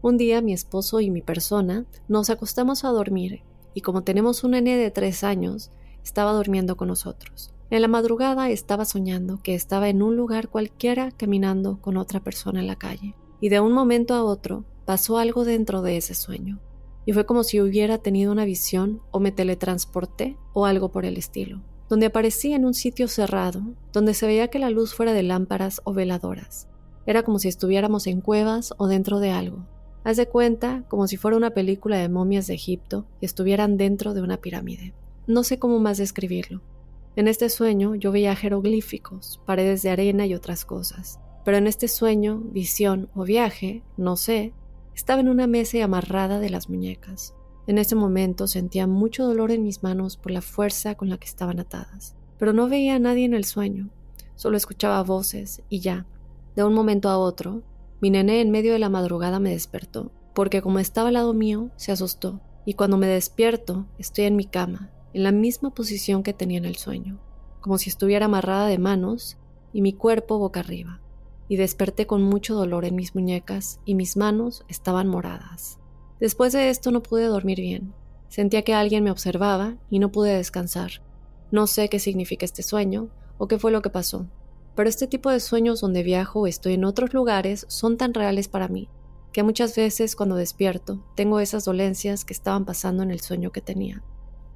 Un 0.01 0.17
día 0.17 0.41
mi 0.41 0.51
esposo 0.51 0.99
y 0.99 1.09
mi 1.09 1.21
persona 1.21 1.85
nos 2.09 2.29
acostamos 2.29 2.83
a 2.83 2.89
dormir 2.89 3.41
y 3.73 3.81
como 3.81 4.03
tenemos 4.03 4.43
un 4.43 4.51
nene 4.51 4.75
de 4.75 4.91
tres 4.91 5.23
años, 5.23 5.71
estaba 6.03 6.33
durmiendo 6.33 6.75
con 6.75 6.89
nosotros. 6.89 7.53
En 7.69 7.81
la 7.81 7.87
madrugada 7.87 8.49
estaba 8.49 8.83
soñando 8.83 9.39
que 9.41 9.55
estaba 9.55 9.89
en 9.89 10.01
un 10.01 10.17
lugar 10.17 10.49
cualquiera 10.49 11.11
caminando 11.11 11.79
con 11.79 11.97
otra 11.97 12.19
persona 12.19 12.59
en 12.59 12.67
la 12.67 12.75
calle. 12.75 13.15
Y 13.39 13.49
de 13.49 13.61
un 13.61 13.71
momento 13.71 14.13
a 14.13 14.23
otro 14.23 14.65
pasó 14.85 15.17
algo 15.17 15.45
dentro 15.45 15.81
de 15.81 15.97
ese 15.97 16.13
sueño. 16.13 16.59
Y 17.05 17.13
fue 17.13 17.25
como 17.25 17.43
si 17.43 17.59
hubiera 17.59 17.97
tenido 17.97 18.31
una 18.31 18.45
visión 18.45 19.01
o 19.11 19.19
me 19.19 19.31
teletransporté 19.31 20.37
o 20.53 20.65
algo 20.65 20.89
por 20.89 21.05
el 21.05 21.17
estilo. 21.17 21.61
Donde 21.89 22.05
aparecí 22.07 22.53
en 22.53 22.65
un 22.65 22.73
sitio 22.73 23.07
cerrado, 23.07 23.61
donde 23.91 24.13
se 24.13 24.25
veía 24.25 24.47
que 24.47 24.59
la 24.59 24.69
luz 24.69 24.93
fuera 24.93 25.13
de 25.13 25.23
lámparas 25.23 25.81
o 25.83 25.93
veladoras. 25.93 26.67
Era 27.05 27.23
como 27.23 27.39
si 27.39 27.49
estuviéramos 27.49 28.07
en 28.07 28.21
cuevas 28.21 28.73
o 28.77 28.87
dentro 28.87 29.19
de 29.19 29.31
algo. 29.31 29.67
Haz 30.03 30.17
de 30.17 30.27
cuenta 30.27 30.83
como 30.89 31.07
si 31.07 31.17
fuera 31.17 31.37
una 31.37 31.51
película 31.51 31.97
de 31.97 32.09
momias 32.09 32.47
de 32.47 32.55
Egipto 32.55 33.05
y 33.21 33.25
estuvieran 33.25 33.77
dentro 33.77 34.13
de 34.13 34.21
una 34.21 34.37
pirámide. 34.37 34.93
No 35.27 35.43
sé 35.43 35.59
cómo 35.59 35.79
más 35.79 35.97
describirlo. 35.97 36.61
En 37.15 37.27
este 37.27 37.49
sueño 37.49 37.95
yo 37.95 38.11
veía 38.11 38.35
jeroglíficos, 38.35 39.39
paredes 39.45 39.81
de 39.83 39.91
arena 39.91 40.25
y 40.25 40.33
otras 40.33 40.65
cosas. 40.65 41.19
Pero 41.45 41.57
en 41.57 41.67
este 41.67 41.87
sueño, 41.87 42.39
visión 42.39 43.09
o 43.13 43.23
viaje, 43.23 43.83
no 43.97 44.15
sé, 44.15 44.53
estaba 44.95 45.21
en 45.21 45.29
una 45.29 45.47
mesa 45.47 45.77
y 45.77 45.81
amarrada 45.81 46.39
de 46.39 46.49
las 46.49 46.69
muñecas. 46.69 47.33
En 47.65 47.77
ese 47.77 47.95
momento 47.95 48.47
sentía 48.47 48.87
mucho 48.87 49.25
dolor 49.25 49.51
en 49.51 49.63
mis 49.63 49.83
manos 49.83 50.17
por 50.17 50.31
la 50.31 50.41
fuerza 50.41 50.95
con 50.95 51.09
la 51.09 51.17
que 51.17 51.27
estaban 51.27 51.59
atadas. 51.59 52.15
Pero 52.37 52.53
no 52.53 52.67
veía 52.67 52.95
a 52.95 52.99
nadie 52.99 53.25
en 53.25 53.33
el 53.33 53.45
sueño, 53.45 53.89
solo 54.35 54.57
escuchaba 54.57 55.01
voces 55.03 55.61
y 55.69 55.79
ya, 55.79 56.05
de 56.55 56.63
un 56.63 56.73
momento 56.73 57.09
a 57.09 57.17
otro, 57.17 57.63
mi 58.01 58.09
nené 58.09 58.41
en 58.41 58.51
medio 58.51 58.73
de 58.73 58.79
la 58.79 58.89
madrugada 58.89 59.39
me 59.39 59.51
despertó, 59.51 60.11
porque 60.33 60.61
como 60.61 60.79
estaba 60.79 61.07
al 61.07 61.13
lado 61.13 61.33
mío, 61.33 61.71
se 61.77 61.91
asustó, 61.91 62.41
y 62.65 62.73
cuando 62.73 62.97
me 62.97 63.07
despierto, 63.07 63.87
estoy 63.97 64.25
en 64.25 64.35
mi 64.35 64.45
cama, 64.45 64.91
en 65.13 65.23
la 65.23 65.31
misma 65.31 65.73
posición 65.73 66.23
que 66.23 66.33
tenía 66.33 66.57
en 66.57 66.65
el 66.65 66.75
sueño, 66.75 67.19
como 67.61 67.77
si 67.77 67.89
estuviera 67.89 68.25
amarrada 68.25 68.67
de 68.67 68.77
manos, 68.77 69.37
y 69.71 69.81
mi 69.81 69.93
cuerpo 69.93 70.37
boca 70.37 70.59
arriba, 70.59 71.01
y 71.53 71.55
desperté 71.55 72.07
con 72.07 72.23
mucho 72.23 72.55
dolor 72.55 72.83
en 72.83 72.95
mis 72.95 73.13
muñecas 73.13 73.79
y 73.85 73.93
mis 73.93 74.17
manos 74.17 74.65
estaban 74.69 75.07
moradas. 75.07 75.77
Después 76.19 76.51
de 76.51 76.69
esto 76.69 76.89
no 76.89 77.03
pude 77.03 77.25
dormir 77.25 77.59
bien. 77.59 77.93
Sentía 78.27 78.63
que 78.63 78.73
alguien 78.73 79.03
me 79.03 79.11
observaba 79.11 79.75
y 79.91 79.99
no 79.99 80.11
pude 80.11 80.35
descansar. 80.35 81.03
No 81.51 81.67
sé 81.67 81.89
qué 81.89 81.99
significa 81.99 82.43
este 82.43 82.63
sueño 82.63 83.09
o 83.37 83.47
qué 83.47 83.59
fue 83.59 83.69
lo 83.69 83.83
que 83.83 83.91
pasó, 83.91 84.25
pero 84.73 84.89
este 84.89 85.05
tipo 85.05 85.29
de 85.29 85.39
sueños 85.39 85.79
donde 85.79 86.01
viajo 86.01 86.39
o 86.39 86.47
estoy 86.47 86.73
en 86.73 86.85
otros 86.85 87.13
lugares 87.13 87.67
son 87.69 87.97
tan 87.97 88.15
reales 88.15 88.47
para 88.47 88.67
mí 88.67 88.89
que 89.31 89.43
muchas 89.43 89.75
veces 89.75 90.15
cuando 90.15 90.35
despierto 90.35 91.05
tengo 91.15 91.39
esas 91.39 91.65
dolencias 91.65 92.25
que 92.25 92.33
estaban 92.33 92.65
pasando 92.65 93.03
en 93.03 93.11
el 93.11 93.19
sueño 93.19 93.51
que 93.51 93.61
tenía. 93.61 94.01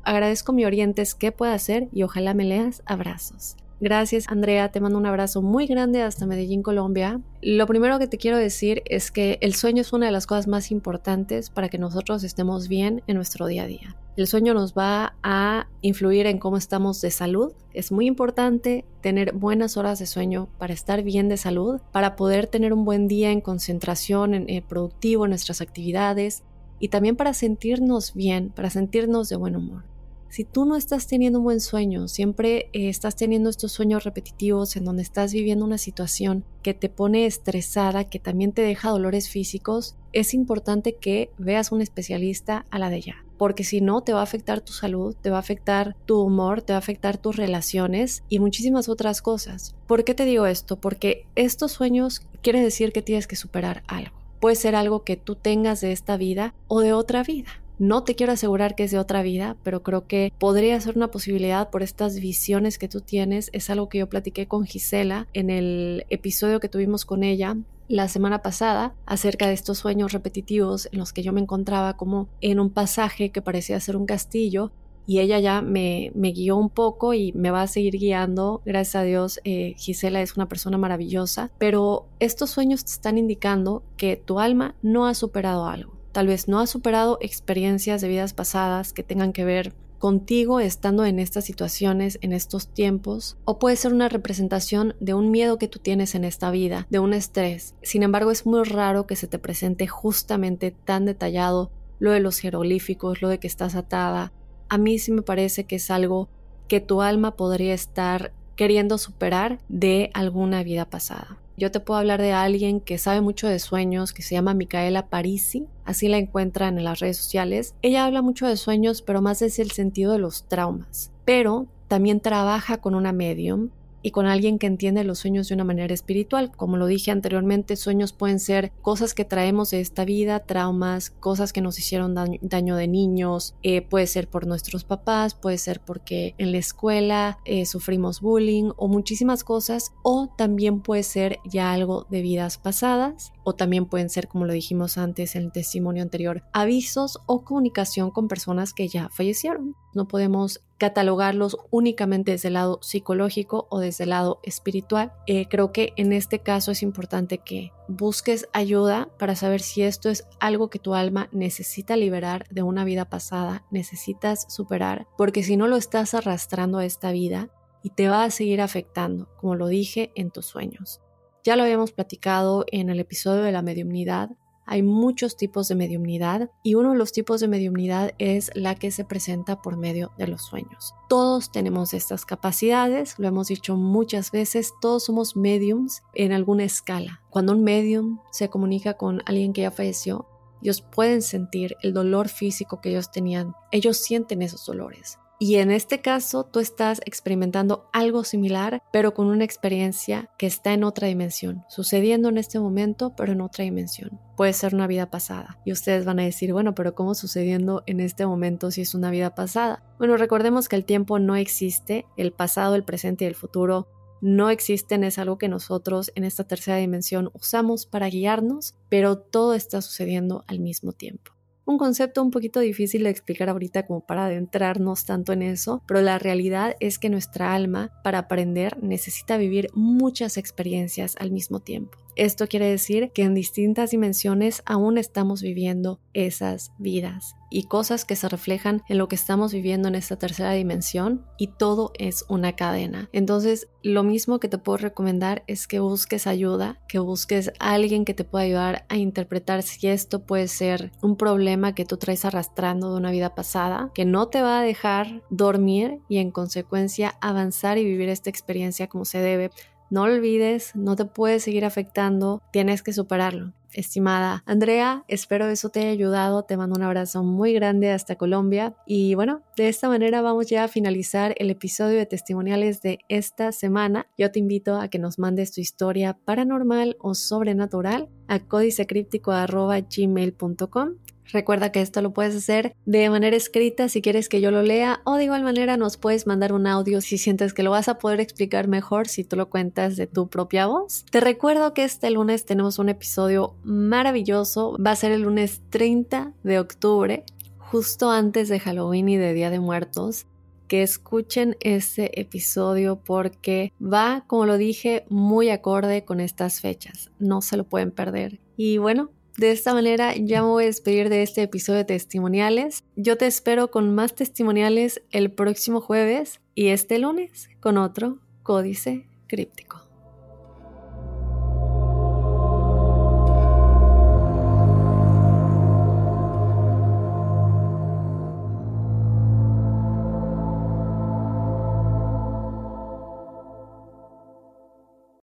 Agradezco 0.02 0.52
mi 0.52 0.66
orientes 0.66 1.14
qué 1.14 1.32
puedo 1.32 1.52
hacer 1.52 1.90
y 1.92 2.02
ojalá 2.02 2.34
me 2.34 2.46
leas 2.46 2.82
abrazos. 2.88 3.56
Gracias 3.80 4.26
Andrea, 4.28 4.72
te 4.72 4.80
mando 4.80 4.98
un 4.98 5.06
abrazo 5.06 5.44
muy 5.44 5.68
grande 5.68 6.02
hasta 6.02 6.26
Medellín, 6.26 6.64
Colombia. 6.64 7.22
Lo 7.44 7.68
primero 7.68 8.00
que 8.00 8.08
te 8.08 8.18
quiero 8.18 8.38
decir 8.38 8.82
es 8.86 9.12
que 9.12 9.38
el 9.42 9.54
sueño 9.54 9.82
es 9.82 9.94
una 9.94 10.08
de 10.08 10.12
las 10.12 10.26
cosas 10.26 10.48
más 10.48 10.72
importantes 10.72 11.52
para 11.52 11.70
que 11.70 11.78
nosotros 11.78 12.24
estemos 12.24 12.70
bien 12.70 13.04
en 13.06 13.18
nuestro 13.18 13.46
día 13.46 13.64
a 13.64 13.68
día. 13.68 13.96
El 14.16 14.26
sueño 14.26 14.56
nos 14.56 14.74
va 14.74 15.16
a 15.22 15.68
influir 15.82 16.26
en 16.26 16.40
cómo 16.40 16.58
estamos 16.58 17.02
de 17.02 17.12
salud. 17.12 17.54
Es 17.72 17.92
muy 17.92 18.08
importante 18.08 18.84
tener 19.02 19.34
buenas 19.34 19.78
horas 19.78 20.00
de 20.00 20.08
sueño 20.08 20.48
para 20.58 20.74
estar 20.74 21.04
bien 21.04 21.30
de 21.30 21.38
salud, 21.38 21.80
para 21.92 22.16
poder 22.16 22.48
tener 22.48 22.74
un 22.74 22.84
buen 22.84 23.08
día 23.08 23.30
en 23.30 23.42
concentración, 23.42 24.34
en, 24.34 24.50
eh, 24.50 24.64
productivo 24.68 25.26
en 25.26 25.30
nuestras 25.30 25.62
actividades 25.62 26.42
y 26.80 26.88
también 26.88 27.16
para 27.16 27.36
sentirnos 27.36 28.16
bien, 28.16 28.50
para 28.50 28.72
sentirnos 28.72 29.30
de 29.30 29.36
buen 29.36 29.56
humor. 29.56 29.84
Si 30.30 30.44
tú 30.44 30.66
no 30.66 30.76
estás 30.76 31.08
teniendo 31.08 31.40
un 31.40 31.46
buen 31.46 31.62
sueño, 31.62 32.08
siempre 32.08 32.70
eh, 32.74 32.90
estás 32.90 33.16
teniendo 33.16 33.50
estos 33.50 33.72
sueños 33.72 34.04
repetitivos 34.04 34.76
en 34.76 34.84
donde 34.84 35.02
estás 35.02 35.32
viviendo 35.32 35.64
una 35.66 35.78
situación 35.78 36.44
que 36.62 36.74
te 36.74 36.90
pone 36.90 37.26
estresada, 37.26 38.04
que 38.04 38.20
también 38.20 38.52
te 38.52 38.62
deja 38.62 38.90
dolores 38.90 39.30
físicos, 39.30 39.96
es 40.12 40.34
importante 40.34 40.96
que 40.96 41.32
veas 41.38 41.72
un 41.72 41.82
especialista 41.82 42.66
a 42.70 42.80
la 42.80 42.90
de 42.90 43.02
ya. 43.02 43.16
Porque 43.38 43.64
si 43.64 43.82
no, 43.82 44.02
te 44.02 44.14
va 44.14 44.20
a 44.20 44.24
afectar 44.24 44.62
tu 44.62 44.74
salud, 44.74 45.16
te 45.22 45.30
va 45.30 45.38
a 45.38 45.42
afectar 45.42 45.96
tu 46.06 46.20
humor, 46.20 46.62
te 46.62 46.74
va 46.74 46.78
a 46.78 46.80
afectar 46.80 47.18
tus 47.18 47.36
relaciones 47.36 48.24
y 48.28 48.40
muchísimas 48.40 48.90
otras 48.90 49.22
cosas. 49.22 49.76
¿Por 49.86 50.04
qué 50.04 50.14
te 50.14 50.26
digo 50.26 50.46
esto? 50.46 50.78
Porque 50.78 51.26
estos 51.36 51.72
sueños 51.72 52.22
quiere 52.42 52.62
decir 52.62 52.92
que 52.92 53.02
tienes 53.02 53.28
que 53.28 53.36
superar 53.36 53.84
algo. 53.88 54.18
Puede 54.40 54.56
ser 54.56 54.76
algo 54.76 55.04
que 55.04 55.18
tú 55.18 55.36
tengas 55.36 55.82
de 55.82 55.92
esta 55.92 56.18
vida 56.18 56.54
o 56.68 56.82
de 56.82 56.94
otra 56.94 57.24
vida. 57.24 57.50
No 57.80 58.04
te 58.04 58.16
quiero 58.16 58.34
asegurar 58.34 58.74
que 58.74 58.84
es 58.86 58.92
de 58.92 58.98
otra 58.98 59.22
vida, 59.22 59.56
pero 59.64 59.84
creo 59.84 60.08
que 60.08 60.34
podría 60.40 60.82
ser 60.82 60.98
una 60.98 61.12
posibilidad 61.12 61.70
por 61.70 61.84
estas 61.84 62.20
visiones 62.20 62.80
que 62.80 62.88
tú 62.88 63.02
tienes. 63.02 63.52
Es 63.54 63.70
algo 63.70 63.88
que 63.88 64.00
yo 64.00 64.10
platiqué 64.10 64.48
con 64.48 64.66
Gisela 64.66 65.28
en 65.34 65.52
el 65.52 66.06
episodio 66.10 66.60
que 66.60 66.70
tuvimos 66.70 67.06
con 67.06 67.24
ella 67.24 67.56
la 67.88 68.08
semana 68.08 68.42
pasada 68.42 68.94
acerca 69.06 69.48
de 69.48 69.54
estos 69.54 69.78
sueños 69.78 70.12
repetitivos 70.12 70.90
en 70.92 71.00
los 71.00 71.14
que 71.14 71.22
yo 71.24 71.34
me 71.34 71.42
encontraba 71.42 71.96
como 71.96 72.28
en 72.42 72.60
un 72.60 72.72
pasaje 72.72 73.30
que 73.30 73.42
parecía 73.42 73.80
ser 73.80 73.96
un 73.96 74.08
castillo 74.08 74.72
y 75.06 75.20
ella 75.20 75.40
ya 75.40 75.62
me, 75.62 76.12
guió 76.16 76.58
un 76.58 76.70
poco 76.70 77.14
y 77.14 77.32
me 77.32 77.50
va 77.50 77.62
a 77.62 77.68
seguir 77.68 77.98
guiando. 77.98 78.62
Gracias 78.66 78.96
a 78.96 79.04
Dios, 79.04 79.40
eh, 79.46 79.74
Gisela 79.78 80.22
es 80.22 80.36
una 80.36 80.50
persona 80.50 80.78
maravillosa, 80.78 81.50
pero 81.58 82.08
estos 82.20 82.50
sueños 82.50 82.84
te 82.84 82.92
están 82.92 83.18
indicando 83.18 83.84
que 83.96 84.18
tu 84.18 84.40
alma 84.40 84.76
no 84.82 85.08
ha 85.08 85.14
superado 85.14 85.68
algo. 85.68 85.97
Tal 86.18 86.26
vez 86.26 86.48
no 86.48 86.60
has 86.60 86.72
superado 86.72 87.20
experiencias 87.22 88.02
de 88.02 88.08
vidas 88.08 88.34
pasadas 88.34 88.92
que 88.92 89.04
tengan 89.04 89.34
que 89.34 89.46
ver 89.46 89.76
contigo 90.00 90.60
estando 90.60 91.06
en 91.06 91.20
estas 91.20 91.46
situaciones, 91.46 92.18
en 92.24 92.34
estos 92.34 92.70
tiempos, 92.70 93.38
o 93.46 93.60
puede 93.60 93.76
ser 93.76 93.94
una 93.94 94.10
representación 94.10 94.96
de 95.00 95.14
un 95.14 95.30
miedo 95.30 95.60
que 95.60 95.68
tú 95.68 95.78
tienes 95.78 96.16
en 96.16 96.24
esta 96.24 96.50
vida, 96.50 96.88
de 96.90 96.98
un 96.98 97.14
estrés. 97.14 97.76
Sin 97.84 98.02
embargo, 98.02 98.32
es 98.32 98.48
muy 98.48 98.64
raro 98.64 99.06
que 99.06 99.16
se 99.16 99.28
te 99.28 99.38
presente 99.38 99.86
justamente 99.86 100.72
tan 100.72 101.06
detallado 101.06 101.70
lo 102.00 102.10
de 102.10 102.20
los 102.20 102.40
jeroglíficos, 102.40 103.22
lo 103.22 103.30
de 103.30 103.38
que 103.38 103.46
estás 103.46 103.76
atada. 103.76 104.34
A 104.70 104.80
mí 104.80 104.98
sí 104.98 105.12
me 105.12 105.22
parece 105.22 105.66
que 105.66 105.76
es 105.76 105.92
algo 105.92 106.30
que 106.68 106.80
tu 106.80 107.04
alma 107.04 107.36
podría 107.36 107.76
estar 107.76 108.34
queriendo 108.56 108.98
superar 108.98 109.60
de 109.70 110.10
alguna 110.16 110.64
vida 110.64 110.90
pasada. 110.90 111.38
Yo 111.60 111.72
te 111.72 111.80
puedo 111.80 112.00
hablar 112.00 112.22
de 112.22 112.34
alguien 112.34 112.80
que 112.80 113.00
sabe 113.00 113.20
mucho 113.20 113.48
de 113.48 113.58
sueños, 113.58 114.14
que 114.14 114.22
se 114.22 114.36
llama 114.36 114.54
Micaela 114.54 115.08
Parisi, 115.08 115.66
así 115.86 116.08
la 116.08 116.20
encuentran 116.20 116.78
en 116.78 116.84
las 116.84 117.00
redes 117.00 117.18
sociales. 117.18 117.74
Ella 117.82 118.06
habla 118.06 118.22
mucho 118.22 118.46
de 118.46 118.58
sueños, 118.58 119.02
pero 119.02 119.24
más 119.24 119.40
desde 119.40 119.64
el 119.64 119.72
sentido 119.72 120.12
de 120.12 120.20
los 120.20 120.48
traumas. 120.48 121.12
Pero 121.26 121.66
también 121.88 122.20
trabaja 122.20 122.78
con 122.78 122.94
una 122.94 123.12
medium 123.12 123.70
y 124.08 124.12
con 124.12 124.26
alguien 124.26 124.58
que 124.58 124.68
entiende 124.68 125.04
los 125.04 125.20
sueños 125.20 125.50
de 125.50 125.56
una 125.56 125.66
manera 125.66 125.94
espiritual. 125.94 126.50
Como 126.56 126.78
lo 126.78 126.86
dije 126.86 127.12
anteriormente, 127.12 127.76
sueños 127.76 128.14
pueden 128.14 128.40
ser 128.40 128.72
cosas 128.82 129.14
que 129.14 129.26
traemos 129.26 129.72
de 129.72 129.82
esta 129.82 130.06
vida, 130.06 130.40
traumas, 130.40 131.10
cosas 131.10 131.52
que 131.52 131.60
nos 131.60 131.78
hicieron 131.78 132.16
daño, 132.16 132.78
de 132.78 132.88
niños, 132.88 133.56
eh, 133.64 133.82
puede 133.82 134.08
ser 134.08 134.30
por 134.30 134.48
nuestros 134.48 134.86
papás, 134.86 135.36
puede 135.36 135.58
ser 135.58 135.82
porque 135.82 136.36
en 136.38 136.54
la 136.54 136.58
escuela 136.58 137.40
eh, 137.44 137.66
sufrimos 137.66 138.22
bullying 138.22 138.72
o 138.78 138.88
muchísimas 138.88 139.44
cosas, 139.44 139.92
o 140.04 140.30
también 140.38 140.80
puede 140.80 141.04
ser 141.04 141.40
ya 141.44 141.74
algo 141.74 142.08
de 142.10 142.22
vidas 142.22 142.58
pasadas, 142.58 143.34
o 143.48 143.56
también 143.56 143.86
pueden 143.86 144.10
ser, 144.10 144.28
como 144.28 144.44
lo 144.44 144.52
dijimos 144.52 144.98
antes 144.98 145.38
en 145.38 145.44
el 145.44 145.52
testimonio 145.54 146.04
anterior, 146.04 146.44
avisos 146.52 147.22
o 147.28 147.46
comunicación 147.46 148.12
con 148.12 148.28
personas 148.28 148.74
que 148.74 148.90
ya 148.90 149.08
fallecieron. 149.08 149.74
No 149.94 150.06
podemos 150.10 150.66
catalogarlos 150.78 151.56
únicamente 151.72 152.32
desde 152.32 152.50
el 152.50 152.56
lado 152.56 152.80
psicológico 152.82 153.66
o 153.70 153.80
desde 153.80 154.04
el 154.04 154.10
lado 154.10 154.42
espiritual. 154.44 155.14
Eh, 155.28 155.46
creo 155.50 155.72
que 155.72 155.94
en 155.96 156.12
este 156.12 156.40
caso 156.40 156.72
es 156.72 156.84
importante 156.84 157.38
que 157.38 157.72
busques 157.88 158.50
ayuda 158.52 159.08
para 159.18 159.38
saber 159.38 159.62
si 159.62 159.82
esto 159.82 160.10
es 160.10 160.28
algo 160.42 160.70
que 160.70 160.80
tu 160.80 160.94
alma 160.94 161.30
necesita 161.32 161.96
liberar 161.96 162.48
de 162.50 162.64
una 162.64 162.84
vida 162.84 163.06
pasada, 163.06 163.66
necesitas 163.72 164.46
superar, 164.50 165.08
porque 165.18 165.42
si 165.42 165.56
no 165.56 165.68
lo 165.68 165.78
estás 165.78 166.14
arrastrando 166.14 166.80
a 166.80 166.86
esta 166.86 167.14
vida 167.14 167.50
y 167.82 167.92
te 167.92 168.10
va 168.10 168.26
a 168.26 168.30
seguir 168.30 168.60
afectando, 168.60 169.30
como 169.38 169.56
lo 169.56 169.68
dije 169.68 170.12
en 170.16 170.32
tus 170.32 170.48
sueños. 170.48 171.00
Ya 171.44 171.56
lo 171.56 171.64
habíamos 171.64 171.92
platicado 171.92 172.66
en 172.72 172.90
el 172.90 173.00
episodio 173.00 173.44
de 173.44 173.52
la 173.52 173.62
mediumnidad, 173.62 174.32
hay 174.70 174.84
muchos 174.84 175.38
tipos 175.38 175.70
de 175.70 175.76
mediumnidad 175.76 176.52
y 176.62 176.76
uno 176.76 176.92
de 176.92 176.98
los 176.98 177.14
tipos 177.14 177.40
de 177.40 177.48
mediumnidad 177.48 178.12
es 178.18 178.52
la 178.54 178.76
que 178.76 178.92
se 178.92 179.06
presenta 179.06 179.62
por 179.62 179.78
medio 179.78 180.12
de 180.18 180.28
los 180.28 180.42
sueños. 180.42 180.94
Todos 181.08 181.54
tenemos 181.54 181.94
estas 181.94 182.26
capacidades, 182.26 183.18
lo 183.18 183.30
hemos 183.30 183.48
dicho 183.48 183.78
muchas 183.78 184.30
veces, 184.30 184.74
todos 184.82 185.06
somos 185.06 185.38
mediums 185.38 186.04
en 186.14 186.34
alguna 186.34 186.66
escala. 186.66 187.22
Cuando 187.30 187.54
un 187.54 187.64
medium 187.64 188.20
se 188.32 188.50
comunica 188.50 188.96
con 188.96 189.22
alguien 189.26 189.54
que 189.54 189.62
ya 189.62 189.72
falleció, 189.72 190.28
ellos 190.62 190.82
pueden 190.82 191.22
sentir 191.22 191.78
el 191.82 191.94
dolor 191.94 192.28
físico 192.28 192.82
que 192.82 192.90
ellos 192.90 193.10
tenían, 193.10 193.56
ellos 193.72 193.98
sienten 193.98 194.42
esos 194.42 194.66
dolores. 194.66 195.18
Y 195.40 195.58
en 195.58 195.70
este 195.70 196.02
caso 196.02 196.46
tú 196.46 196.60
estás 196.60 197.00
experimentando 197.06 197.90
algo 197.94 198.24
similar, 198.24 198.82
pero 198.92 199.14
con 199.14 199.28
una 199.28 199.44
experiencia 199.44 200.32
que 200.40 200.48
está 200.48 200.74
en 200.74 200.84
otra 200.84 201.08
dimensión, 201.08 201.64
sucediendo 201.70 202.30
en 202.30 202.40
este 202.40 202.60
momento, 202.60 203.14
pero 203.16 203.34
en 203.34 203.42
otra 203.42 203.64
dimensión. 203.64 204.20
Puede 204.36 204.54
ser 204.54 204.74
una 204.74 204.88
vida 204.88 205.12
pasada. 205.12 205.60
Y 205.64 205.72
ustedes 205.72 206.06
van 206.06 206.20
a 206.20 206.24
decir, 206.24 206.54
bueno, 206.54 206.74
pero 206.74 206.96
¿cómo 206.96 207.14
sucediendo 207.14 207.84
en 207.86 208.00
este 208.00 208.26
momento 208.26 208.72
si 208.72 208.82
es 208.82 208.96
una 208.96 209.12
vida 209.12 209.36
pasada? 209.36 209.84
Bueno, 210.00 210.18
recordemos 210.18 210.68
que 210.70 210.76
el 210.76 210.86
tiempo 210.86 211.20
no 211.20 211.36
existe, 211.36 212.06
el 212.18 212.32
pasado, 212.32 212.74
el 212.74 212.84
presente 212.84 213.26
y 213.26 213.28
el 213.28 213.36
futuro 213.36 213.88
no 214.22 214.50
existen, 214.50 215.04
es 215.04 215.20
algo 215.20 215.38
que 215.38 215.50
nosotros 215.50 216.12
en 216.16 216.24
esta 216.24 216.46
tercera 216.46 216.78
dimensión 216.78 217.30
usamos 217.34 217.86
para 217.86 218.10
guiarnos, 218.10 218.76
pero 218.90 219.20
todo 219.20 219.54
está 219.54 219.84
sucediendo 219.84 220.44
al 220.48 220.60
mismo 220.60 220.94
tiempo 220.94 221.37
un 221.68 221.78
concepto 221.78 222.24
un 222.24 222.32
poquito 222.32 222.62
difícil 222.62 223.04
de 223.04 223.10
explicar 223.10 223.50
ahorita 223.50 223.86
como 223.86 224.00
para 224.00 224.26
adentrarnos 224.26 225.06
tanto 225.06 225.34
en 225.34 225.42
eso, 225.42 225.84
pero 225.86 226.02
la 226.02 226.18
realidad 226.18 226.76
es 226.80 226.98
que 226.98 227.10
nuestra 227.10 227.54
alma 227.54 227.92
para 228.04 228.20
aprender 228.20 228.82
necesita 228.82 229.36
vivir 229.36 229.70
muchas 229.74 230.38
experiencias 230.38 231.16
al 231.20 231.32
mismo 231.32 231.60
tiempo. 231.60 231.98
Esto 232.18 232.48
quiere 232.48 232.66
decir 232.66 233.12
que 233.14 233.22
en 233.22 233.36
distintas 233.36 233.92
dimensiones 233.92 234.64
aún 234.66 234.98
estamos 234.98 235.44
viviendo 235.44 236.00
esas 236.14 236.72
vidas 236.80 237.36
y 237.52 237.64
cosas 237.64 238.06
que 238.06 238.16
se 238.16 238.28
reflejan 238.28 238.82
en 238.90 238.98
lo 238.98 239.08
que 239.08 239.16
estamos 239.16 239.54
viviendo 239.54 239.88
en 239.88 239.94
esta 239.94 240.18
tercera 240.18 240.52
dimensión 240.54 241.26
y 241.38 241.48
todo 241.48 241.92
es 242.00 242.26
una 242.28 242.56
cadena. 242.56 243.08
Entonces, 243.14 243.70
lo 243.84 244.02
mismo 244.02 244.40
que 244.40 244.50
te 244.50 244.58
puedo 244.58 244.78
recomendar 244.78 245.44
es 245.46 245.68
que 245.68 245.80
busques 245.80 246.26
ayuda, 246.26 246.82
que 246.90 246.98
busques 246.98 247.54
a 247.60 247.74
alguien 247.74 248.04
que 248.04 248.16
te 248.16 248.24
pueda 248.24 248.46
ayudar 248.46 248.86
a 248.90 248.98
interpretar 248.98 249.62
si 249.62 249.88
esto 249.88 250.26
puede 250.26 250.48
ser 250.48 250.92
un 251.04 251.18
problema 251.18 251.76
que 251.76 251.86
tú 251.86 251.98
traes 251.98 252.26
arrastrando 252.26 252.92
de 252.92 252.98
una 252.98 253.12
vida 253.12 253.36
pasada, 253.36 253.92
que 253.94 254.06
no 254.06 254.28
te 254.28 254.42
va 254.42 254.60
a 254.60 254.64
dejar 254.64 255.22
dormir 255.30 256.00
y 256.10 256.18
en 256.18 256.32
consecuencia 256.32 257.16
avanzar 257.22 257.78
y 257.78 257.86
vivir 257.86 258.10
esta 258.10 258.32
experiencia 258.32 258.88
como 258.88 259.06
se 259.06 259.20
debe. 259.20 259.52
No 259.90 260.04
olvides, 260.04 260.76
no 260.76 260.96
te 260.96 261.06
puede 261.06 261.40
seguir 261.40 261.66
afectando, 261.66 262.44
tienes 262.52 262.84
que 262.84 262.94
superarlo. 262.94 263.54
Estimada 263.74 264.44
Andrea, 264.46 265.04
espero 265.08 265.48
eso 265.48 265.70
te 265.70 265.80
haya 265.82 265.92
ayudado. 265.92 266.44
Te 266.44 266.56
mando 266.58 266.76
un 266.76 266.84
abrazo 266.84 267.24
muy 267.24 267.54
grande 267.54 267.92
hasta 267.92 268.16
Colombia. 268.16 268.76
Y 268.86 269.14
bueno, 269.14 269.44
de 269.56 269.68
esta 269.68 269.88
manera 269.88 270.22
vamos 270.22 270.48
ya 270.48 270.64
a 270.64 270.68
finalizar 270.68 271.36
el 271.38 271.52
episodio 271.52 271.98
de 271.98 272.08
testimoniales 272.08 272.82
de 272.82 273.00
esta 273.08 273.52
semana. 273.52 274.08
Yo 274.18 274.32
te 274.32 274.40
invito 274.40 274.80
a 274.80 274.88
que 274.88 274.98
nos 275.00 275.20
mandes 275.20 275.52
tu 275.52 275.62
historia 275.62 276.18
paranormal 276.26 276.98
o 277.00 277.14
sobrenatural 277.14 278.10
a 278.28 278.40
códicecríptico.gmail.com 278.40 280.96
Recuerda 281.32 281.72
que 281.72 281.82
esto 281.82 282.02
lo 282.02 282.14
puedes 282.14 282.36
hacer 282.36 282.76
de 282.86 283.10
manera 283.10 283.36
escrita 283.36 283.90
si 283.90 284.02
quieres 284.02 284.30
que 284.30 284.42
yo 284.42 284.52
lo 284.52 284.62
lea 284.62 285.02
o 285.04 285.16
de 285.16 285.26
igual 285.26 285.44
manera 285.44 285.78
nos 285.78 285.98
puedes 285.98 286.28
mandar 286.28 286.54
un 286.54 286.68
audio 286.68 287.02
si 287.02 287.18
sientes 287.18 287.54
que 287.54 287.64
lo 287.64 287.72
vas 287.72 287.90
a 287.90 287.98
poder 287.98 288.20
explicar 288.20 288.68
mejor 288.68 289.08
si 289.08 289.24
tú 289.24 289.36
lo 289.36 289.50
cuentas 289.50 289.98
de 289.98 290.08
tu 290.08 290.28
propia 290.28 290.68
voz. 290.68 291.06
Te 291.12 291.20
recuerdo 291.20 291.74
que 291.74 291.84
este 291.84 292.10
lunes 292.12 292.46
tenemos 292.46 292.80
un 292.80 292.90
episodio 292.90 293.56
maravilloso. 293.64 294.78
Va 294.84 294.92
a 294.92 294.96
ser 294.96 295.12
el 295.12 295.22
lunes 295.22 295.62
30 295.70 296.34
de 296.44 296.60
octubre, 296.60 297.24
justo 297.58 298.10
antes 298.10 298.50
de 298.50 298.60
Halloween 298.60 299.10
y 299.10 299.18
de 299.18 299.34
Día 299.34 299.50
de 299.50 299.60
Muertos 299.60 300.26
que 300.68 300.84
escuchen 300.84 301.56
este 301.62 302.20
episodio 302.20 302.98
porque 302.98 303.72
va, 303.82 304.26
como 304.28 304.46
lo 304.46 304.58
dije, 304.58 305.06
muy 305.10 305.50
acorde 305.50 306.04
con 306.04 306.20
estas 306.20 306.62
fechas. 306.62 307.10
No 307.20 307.42
se 307.42 307.58
lo 307.58 307.64
pueden 307.64 307.92
perder. 307.92 308.40
Y 308.58 308.78
bueno, 308.78 309.12
de 309.38 309.52
esta 309.52 309.74
manera 309.74 310.16
ya 310.16 310.42
me 310.42 310.48
voy 310.48 310.64
a 310.64 310.68
despedir 310.68 311.10
de 311.10 311.22
este 311.22 311.44
episodio 311.44 311.80
de 311.80 311.86
testimoniales. 311.86 312.84
Yo 312.96 313.18
te 313.18 313.28
espero 313.28 313.70
con 313.70 313.94
más 313.94 314.16
testimoniales 314.16 315.04
el 315.12 315.32
próximo 315.32 315.80
jueves 315.80 316.42
y 316.56 316.70
este 316.70 316.98
lunes 316.98 317.50
con 317.60 317.78
otro 317.78 318.18
códice 318.42 319.06
críptico. 319.28 319.84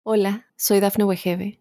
Hola, 0.03 0.47
soy 0.57 0.81
Dafne 0.81 1.05
Wegebe 1.05 1.60